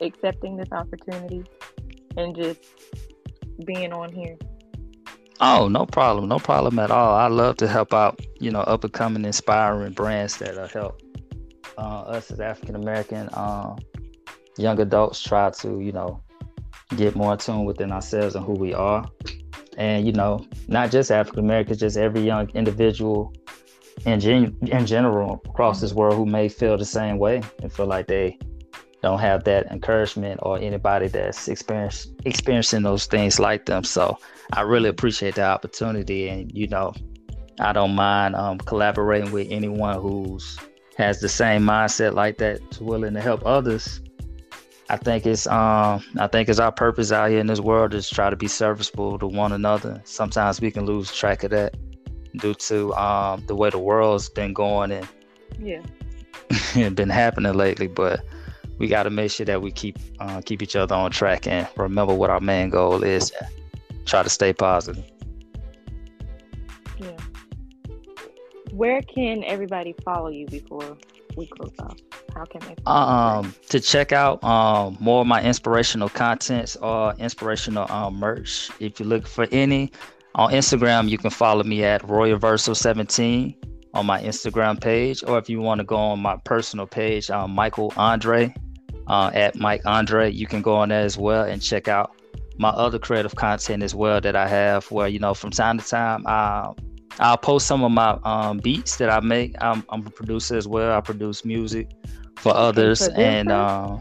accepting 0.00 0.56
this 0.56 0.70
opportunity 0.72 1.44
and 2.16 2.36
just 2.36 2.60
being 3.64 3.92
on 3.92 4.12
here. 4.12 4.36
Oh, 5.40 5.68
no 5.68 5.86
problem. 5.86 6.28
No 6.28 6.38
problem 6.38 6.78
at 6.78 6.90
all. 6.90 7.14
I 7.14 7.28
love 7.28 7.56
to 7.58 7.68
help 7.68 7.94
out, 7.94 8.20
you 8.38 8.50
know, 8.50 8.60
up 8.60 8.84
and 8.84 8.92
coming, 8.92 9.24
inspiring 9.24 9.92
brands 9.92 10.36
that 10.36 10.54
will 10.54 10.68
help 10.68 11.02
uh, 11.78 12.02
us 12.02 12.30
as 12.30 12.40
African 12.40 12.76
American 12.76 13.28
uh, 13.30 13.74
young 14.58 14.78
adults 14.80 15.20
try 15.22 15.50
to, 15.50 15.80
you 15.80 15.92
know, 15.92 16.22
get 16.96 17.16
more 17.16 17.32
in 17.32 17.38
tune 17.38 17.64
within 17.64 17.90
ourselves 17.90 18.36
and 18.36 18.44
who 18.44 18.52
we 18.52 18.74
are. 18.74 19.04
And, 19.76 20.06
you 20.06 20.12
know, 20.12 20.46
not 20.68 20.90
just 20.90 21.10
African 21.10 21.44
Americans, 21.44 21.80
just 21.80 21.96
every 21.96 22.22
young 22.22 22.50
individual 22.50 23.32
in 24.04 24.20
gen- 24.20 24.56
in 24.62 24.86
general 24.86 25.40
across 25.46 25.80
this 25.80 25.92
world 25.92 26.14
who 26.16 26.26
may 26.26 26.48
feel 26.48 26.76
the 26.76 26.84
same 26.84 27.18
way 27.18 27.42
and 27.62 27.72
feel 27.72 27.86
like 27.86 28.06
they 28.06 28.38
don't 29.02 29.18
have 29.18 29.44
that 29.44 29.66
encouragement 29.70 30.40
or 30.42 30.58
anybody 30.58 31.08
that's 31.08 31.48
experience, 31.48 32.06
experiencing 32.24 32.82
those 32.82 33.06
things 33.06 33.40
like 33.40 33.66
them. 33.66 33.84
So 33.84 34.16
I 34.52 34.62
really 34.62 34.88
appreciate 34.88 35.34
the 35.34 35.44
opportunity, 35.44 36.28
and 36.28 36.50
you 36.52 36.68
know, 36.68 36.94
I 37.58 37.72
don't 37.72 37.94
mind 37.94 38.36
um, 38.36 38.58
collaborating 38.58 39.32
with 39.32 39.48
anyone 39.50 40.00
who's 40.00 40.58
has 40.96 41.20
the 41.20 41.28
same 41.28 41.62
mindset 41.62 42.14
like 42.14 42.38
that, 42.38 42.60
willing 42.80 43.14
to 43.14 43.20
help 43.20 43.44
others. 43.46 44.00
I 44.92 44.98
think 44.98 45.24
it's 45.24 45.46
um 45.46 46.04
I 46.18 46.26
think 46.26 46.50
it's 46.50 46.58
our 46.58 46.70
purpose 46.70 47.12
out 47.12 47.30
here 47.30 47.40
in 47.40 47.46
this 47.46 47.60
world 47.60 47.94
is 47.94 48.10
try 48.10 48.28
to 48.28 48.36
be 48.36 48.46
serviceable 48.46 49.18
to 49.18 49.26
one 49.26 49.52
another. 49.52 50.02
Sometimes 50.04 50.60
we 50.60 50.70
can 50.70 50.84
lose 50.84 51.10
track 51.10 51.42
of 51.44 51.50
that 51.50 51.74
due 52.36 52.52
to 52.54 52.94
um, 52.94 53.42
the 53.46 53.56
way 53.56 53.70
the 53.70 53.78
world's 53.78 54.28
been 54.28 54.52
going 54.52 54.92
and 54.92 55.08
yeah, 55.58 56.90
been 56.90 57.08
happening 57.08 57.54
lately. 57.54 57.86
But 57.86 58.20
we 58.76 58.86
got 58.86 59.04
to 59.04 59.10
make 59.10 59.30
sure 59.30 59.46
that 59.46 59.62
we 59.62 59.70
keep 59.70 59.98
uh, 60.20 60.42
keep 60.44 60.60
each 60.60 60.76
other 60.76 60.94
on 60.94 61.10
track 61.10 61.46
and 61.46 61.66
remember 61.76 62.12
what 62.12 62.28
our 62.28 62.40
main 62.40 62.68
goal 62.68 63.02
is. 63.02 63.32
And 63.40 63.48
try 64.04 64.22
to 64.22 64.28
stay 64.28 64.52
positive. 64.52 65.04
Yeah. 66.98 67.16
Where 68.72 69.00
can 69.00 69.42
everybody 69.44 69.94
follow 70.04 70.28
you 70.28 70.46
before 70.46 70.98
we 71.36 71.46
close 71.46 71.72
off? 71.80 71.96
How 72.34 72.44
can 72.44 72.60
they? 72.60 72.74
Um, 72.86 73.54
to 73.68 73.80
check 73.80 74.12
out 74.12 74.42
um 74.44 74.96
more 75.00 75.22
of 75.22 75.26
my 75.26 75.42
inspirational 75.42 76.08
contents 76.08 76.76
or 76.76 77.14
inspirational 77.18 77.90
um 77.90 78.16
merch. 78.16 78.70
If 78.80 79.00
you 79.00 79.06
look 79.06 79.26
for 79.26 79.46
any 79.52 79.92
on 80.34 80.52
Instagram, 80.52 81.08
you 81.08 81.18
can 81.18 81.30
follow 81.30 81.62
me 81.62 81.84
at 81.84 82.02
Royalversal17 82.02 83.56
on 83.94 84.06
my 84.06 84.20
Instagram 84.22 84.80
page, 84.80 85.22
or 85.26 85.38
if 85.38 85.50
you 85.50 85.60
want 85.60 85.78
to 85.78 85.84
go 85.84 85.96
on 85.96 86.20
my 86.20 86.36
personal 86.44 86.86
page, 86.86 87.30
um, 87.30 87.50
Michael 87.50 87.92
Andre 87.96 88.54
uh, 89.06 89.30
at 89.34 89.56
Mike 89.56 89.82
Andre, 89.84 90.30
you 90.30 90.46
can 90.46 90.62
go 90.62 90.76
on 90.76 90.88
there 90.88 91.04
as 91.04 91.18
well 91.18 91.44
and 91.44 91.60
check 91.60 91.88
out 91.88 92.14
my 92.58 92.70
other 92.70 92.98
creative 92.98 93.34
content 93.34 93.82
as 93.82 93.94
well 93.94 94.20
that 94.20 94.36
I 94.36 94.48
have. 94.48 94.90
Where 94.90 95.08
you 95.08 95.18
know, 95.18 95.34
from 95.34 95.50
time 95.50 95.78
to 95.78 95.86
time, 95.86 96.26
I 96.26 96.72
I'll 97.18 97.36
post 97.36 97.66
some 97.66 97.84
of 97.84 97.92
my 97.92 98.18
um, 98.24 98.58
beats 98.58 98.96
that 98.96 99.10
I 99.10 99.20
make. 99.20 99.54
I'm, 99.60 99.84
I'm 99.88 100.06
a 100.06 100.10
producer 100.10 100.56
as 100.56 100.66
well. 100.66 100.96
I 100.96 101.00
produce 101.00 101.44
music 101.44 101.90
for 102.36 102.54
others 102.54 103.06
and 103.08 103.50
uh, 103.50 103.98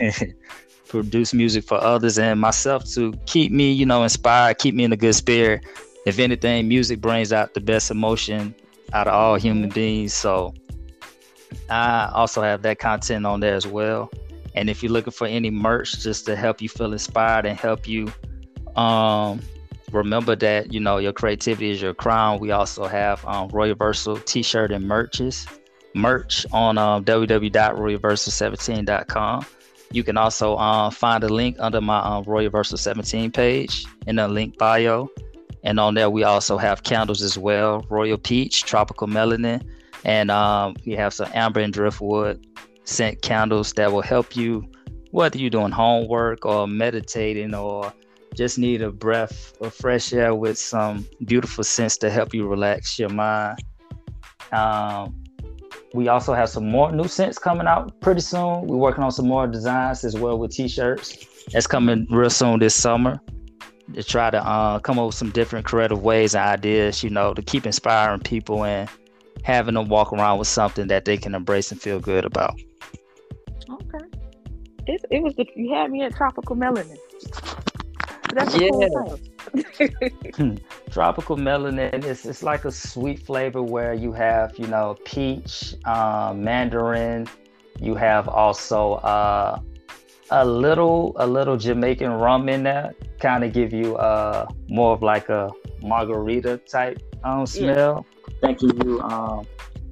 produce 0.88 1.34
music 1.34 1.64
for 1.64 1.78
others 1.78 2.18
and 2.18 2.40
myself 2.40 2.84
to 2.92 3.12
keep 3.26 3.52
me, 3.52 3.72
you 3.72 3.86
know, 3.86 4.02
inspired, 4.02 4.58
keep 4.58 4.74
me 4.74 4.84
in 4.84 4.92
a 4.92 4.96
good 4.96 5.14
spirit. 5.14 5.64
If 6.06 6.18
anything, 6.18 6.68
music 6.68 7.00
brings 7.00 7.32
out 7.32 7.54
the 7.54 7.60
best 7.60 7.90
emotion 7.90 8.54
out 8.92 9.06
of 9.06 9.14
all 9.14 9.36
human 9.36 9.70
beings. 9.70 10.12
So 10.14 10.54
I 11.70 12.10
also 12.14 12.42
have 12.42 12.62
that 12.62 12.78
content 12.78 13.26
on 13.26 13.40
there 13.40 13.54
as 13.54 13.66
well. 13.66 14.10
And 14.54 14.68
if 14.68 14.82
you're 14.82 14.92
looking 14.92 15.12
for 15.12 15.26
any 15.26 15.50
merch 15.50 16.00
just 16.00 16.26
to 16.26 16.36
help 16.36 16.60
you 16.60 16.68
feel 16.68 16.92
inspired 16.92 17.46
and 17.46 17.58
help 17.58 17.88
you 17.88 18.12
um, 18.76 19.40
remember 19.92 20.34
that, 20.36 20.72
you 20.72 20.80
know, 20.80 20.96
your 20.98 21.12
creativity 21.12 21.70
is 21.70 21.82
your 21.82 21.94
crown, 21.94 22.40
we 22.40 22.50
also 22.50 22.86
have 22.86 23.24
um, 23.26 23.48
Royal 23.48 23.74
Versal 23.74 24.24
t-shirt 24.24 24.72
and 24.72 24.84
merches 24.84 25.46
merch 25.94 26.46
on 26.52 26.78
um, 26.78 27.04
www.royalversal17.com. 27.04 29.46
You 29.90 30.02
can 30.02 30.16
also 30.16 30.56
uh, 30.56 30.88
find 30.90 31.22
a 31.22 31.28
link 31.28 31.56
under 31.58 31.80
my 31.80 32.00
um, 32.00 32.24
Royal 32.24 32.50
Versal 32.50 32.78
17 32.78 33.30
page 33.30 33.86
in 34.06 34.16
the 34.16 34.26
link 34.26 34.58
bio. 34.58 35.08
And 35.64 35.78
on 35.78 35.94
there, 35.94 36.10
we 36.10 36.24
also 36.24 36.56
have 36.56 36.82
candles 36.82 37.22
as 37.22 37.38
well 37.38 37.86
Royal 37.88 38.18
Peach, 38.18 38.64
Tropical 38.64 39.06
Melanin, 39.06 39.62
and 40.04 40.30
um, 40.30 40.74
we 40.84 40.92
have 40.92 41.14
some 41.14 41.30
Amber 41.34 41.60
and 41.60 41.72
Driftwood 41.72 42.44
scent 42.84 43.22
candles 43.22 43.72
that 43.74 43.92
will 43.92 44.02
help 44.02 44.34
you, 44.34 44.66
whether 45.12 45.38
you're 45.38 45.50
doing 45.50 45.70
homework 45.70 46.44
or 46.44 46.66
meditating 46.66 47.54
or 47.54 47.92
just 48.34 48.58
need 48.58 48.82
a 48.82 48.90
breath 48.90 49.54
of 49.60 49.74
fresh 49.74 50.12
air 50.12 50.34
with 50.34 50.58
some 50.58 51.06
beautiful 51.24 51.64
scents 51.64 51.96
to 51.98 52.10
help 52.10 52.34
you 52.34 52.48
relax 52.48 52.98
your 52.98 53.10
mind. 53.10 53.58
Um, 54.52 55.22
we 55.94 56.08
also 56.08 56.32
have 56.32 56.48
some 56.48 56.68
more 56.68 56.90
new 56.90 57.06
scents 57.06 57.38
coming 57.38 57.66
out 57.66 58.00
pretty 58.00 58.20
soon. 58.20 58.66
We're 58.66 58.76
working 58.76 59.04
on 59.04 59.12
some 59.12 59.28
more 59.28 59.46
designs 59.46 60.04
as 60.04 60.18
well 60.18 60.38
with 60.38 60.52
t-shirts. 60.52 61.26
That's 61.52 61.66
coming 61.66 62.06
real 62.10 62.30
soon 62.30 62.60
this 62.60 62.74
summer 62.74 63.20
to 63.94 64.02
try 64.02 64.30
to 64.30 64.42
uh, 64.46 64.78
come 64.78 64.98
up 64.98 65.06
with 65.06 65.14
some 65.14 65.30
different 65.30 65.66
creative 65.66 66.02
ways 66.02 66.34
and 66.34 66.44
ideas, 66.44 67.02
you 67.02 67.10
know, 67.10 67.34
to 67.34 67.42
keep 67.42 67.66
inspiring 67.66 68.20
people 68.20 68.64
and 68.64 68.88
having 69.42 69.74
them 69.74 69.88
walk 69.88 70.12
around 70.12 70.38
with 70.38 70.48
something 70.48 70.86
that 70.86 71.04
they 71.04 71.16
can 71.16 71.34
embrace 71.34 71.72
and 71.72 71.80
feel 71.80 72.00
good 72.00 72.24
about. 72.24 72.54
Okay. 73.68 74.06
It, 74.86 75.04
it 75.10 75.22
was 75.22 75.34
the, 75.34 75.46
you 75.54 75.74
had 75.74 75.90
me 75.90 76.02
at 76.02 76.14
tropical 76.14 76.56
melanin. 76.56 76.96
That's 78.32 78.56
yeah. 78.56 78.70
Cool 78.70 79.20
Hmm. 80.36 80.56
Tropical 80.90 81.36
melanin 81.36 82.04
is 82.04 82.24
it's 82.24 82.42
like 82.42 82.64
a 82.64 82.70
sweet 82.70 83.18
flavor 83.20 83.62
where 83.62 83.92
you 83.92 84.12
have, 84.12 84.58
you 84.58 84.66
know, 84.66 84.96
peach, 85.04 85.74
um, 85.84 86.42
mandarin. 86.42 87.28
You 87.80 87.94
have 87.94 88.28
also 88.28 88.94
uh, 88.94 89.60
a 90.30 90.44
little 90.44 91.12
a 91.16 91.26
little 91.26 91.56
Jamaican 91.56 92.12
rum 92.12 92.48
in 92.48 92.62
there, 92.62 92.94
kind 93.20 93.44
of 93.44 93.52
give 93.52 93.72
you 93.72 93.96
uh, 93.96 94.46
more 94.68 94.94
of 94.94 95.02
like 95.02 95.28
a 95.28 95.50
margarita 95.82 96.58
type 96.58 97.02
um, 97.24 97.44
smell. 97.44 98.06
Yeah. 98.28 98.34
Thanking 98.40 98.86
you 98.86 99.00
um, 99.02 99.46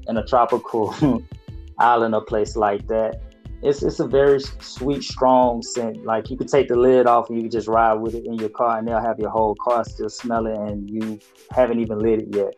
in 0.09 0.17
a 0.17 0.25
tropical 0.25 0.95
island 1.79 2.15
or 2.15 2.25
place 2.25 2.57
like 2.57 2.87
that 2.89 3.30
it's 3.63 3.83
it's 3.83 4.01
a 4.01 4.07
very 4.07 4.41
sweet, 4.41 5.03
strong 5.03 5.63
scent. 5.63 6.05
Like 6.05 6.31
you 6.31 6.37
could 6.37 6.49
take 6.49 6.69
the 6.69 6.77
lid 6.77 7.07
off 7.07 7.29
and 7.29 7.39
you 7.39 7.45
could 7.45 7.53
just 7.53 7.69
ride 7.69 7.95
with 7.95 8.15
it 8.15 8.25
in 8.25 8.35
your 8.35 8.49
car, 8.49 8.79
and 8.79 8.89
they'll 8.89 9.01
have 9.01 9.19
your 9.19 9.31
whole 9.31 9.55
car 9.57 9.85
still 9.85 10.09
smelling, 10.09 10.57
and 10.69 10.89
you 10.89 11.19
haven't 11.51 11.81
even 11.81 11.99
lit 11.99 12.21
it 12.21 12.35
yet. 12.35 12.55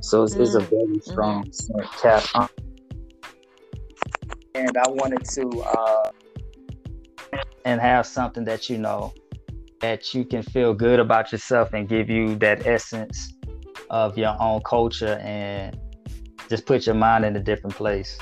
So 0.00 0.22
it's, 0.22 0.34
mm. 0.34 0.40
it's 0.40 0.54
a 0.54 0.60
mm, 0.60 0.70
very 0.70 1.00
strong 1.00 1.44
mm. 1.44 1.54
scent 1.54 1.92
cap. 2.00 2.50
And 4.54 4.76
I 4.78 4.88
wanted 4.88 5.24
to 5.24 5.62
uh, 5.62 6.10
and 7.66 7.80
have 7.80 8.06
something 8.06 8.44
that 8.44 8.70
you 8.70 8.78
know 8.78 9.12
that 9.80 10.14
you 10.14 10.24
can 10.24 10.42
feel 10.42 10.72
good 10.72 10.98
about 10.98 11.32
yourself 11.32 11.74
and 11.74 11.86
give 11.86 12.08
you 12.08 12.36
that 12.36 12.66
essence 12.66 13.34
of 13.90 14.16
your 14.16 14.34
own 14.40 14.62
culture 14.62 15.18
and 15.22 15.78
just 16.48 16.64
put 16.64 16.86
your 16.86 16.94
mind 16.94 17.24
in 17.24 17.36
a 17.36 17.40
different 17.40 17.76
place. 17.76 18.18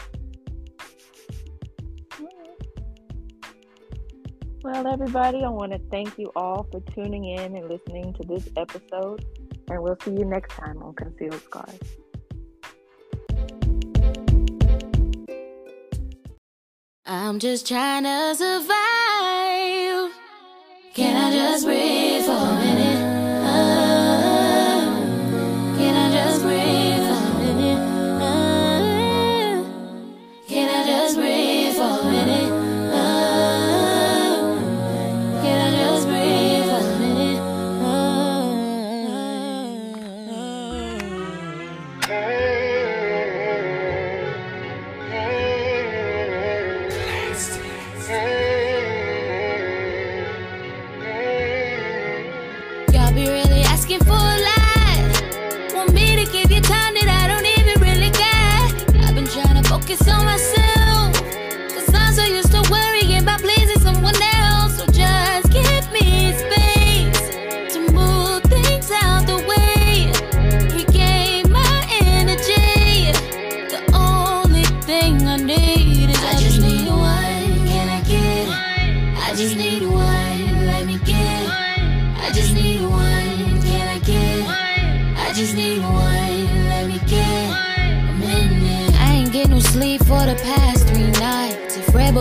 Well, 4.64 4.86
everybody, 4.86 5.44
I 5.44 5.50
want 5.50 5.72
to 5.72 5.78
thank 5.90 6.16
you 6.18 6.32
all 6.34 6.66
for 6.72 6.80
tuning 6.94 7.26
in 7.26 7.54
and 7.54 7.68
listening 7.68 8.14
to 8.14 8.26
this 8.26 8.48
episode. 8.56 9.22
And 9.68 9.82
we'll 9.82 9.98
see 10.02 10.12
you 10.12 10.24
next 10.24 10.52
time 10.54 10.82
on 10.82 10.94
Concealed 10.94 11.42
Scars. 11.42 11.78
I'm 17.04 17.38
just 17.40 17.68
trying 17.68 18.04
to 18.04 18.34
survive. 18.34 20.12
Can 20.94 21.14
I 21.14 21.30
just 21.30 21.66
breathe 21.66 22.24
for 22.24 22.63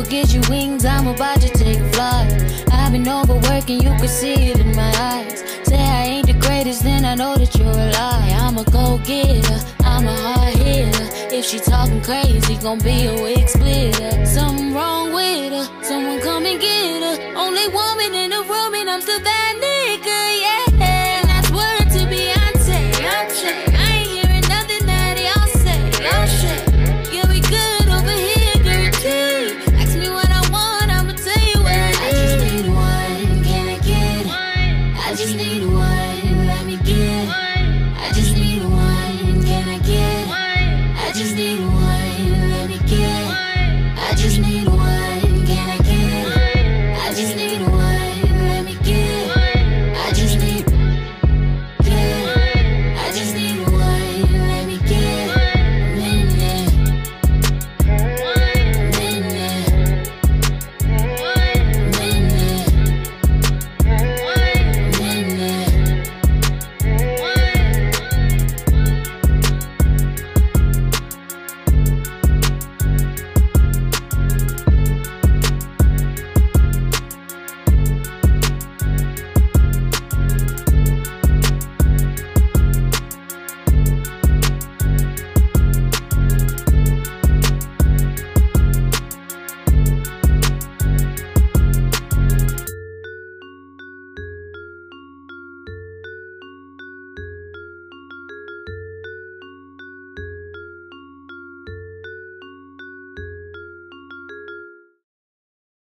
a 0.03 0.09
get 0.09 0.33
you 0.33 0.41
wings, 0.49 0.85
I'm 0.85 1.07
about 1.07 1.41
to 1.41 1.49
take 1.49 1.79
flight. 1.93 2.29
I've 2.71 2.91
been 2.91 3.07
overworking, 3.07 3.81
you 3.81 3.89
can 3.89 4.07
see 4.07 4.51
it 4.51 4.59
in 4.59 4.75
my 4.75 4.93
eyes. 4.99 5.39
Say 5.63 5.77
I 5.77 6.03
ain't 6.05 6.27
the 6.27 6.33
greatest, 6.33 6.83
then 6.83 7.05
I 7.05 7.15
know 7.15 7.35
that 7.35 7.55
you're 7.55 7.67
a 7.67 7.91
lie. 7.91 8.29
I'm 8.41 8.57
a 8.57 8.63
go 8.65 8.99
getter, 9.05 9.59
I'm 9.83 10.07
a 10.07 10.15
hard 10.15 10.55
hitter. 10.55 11.07
If 11.35 11.45
she 11.45 11.59
talking 11.59 12.01
crazy, 12.01 12.55
gon' 12.57 12.79
be 12.79 13.05
a 13.05 13.13
wig 13.21 13.47
splitter. 13.47 14.25
Something 14.25 14.73
wrong 14.73 15.13
with 15.13 15.51
her, 15.53 15.83
someone 15.83 16.19
come 16.21 16.45
and 16.45 16.59
get 16.59 17.01
her. 17.03 17.37
Only 17.37 17.67
woman 17.69 18.13
in 18.13 18.32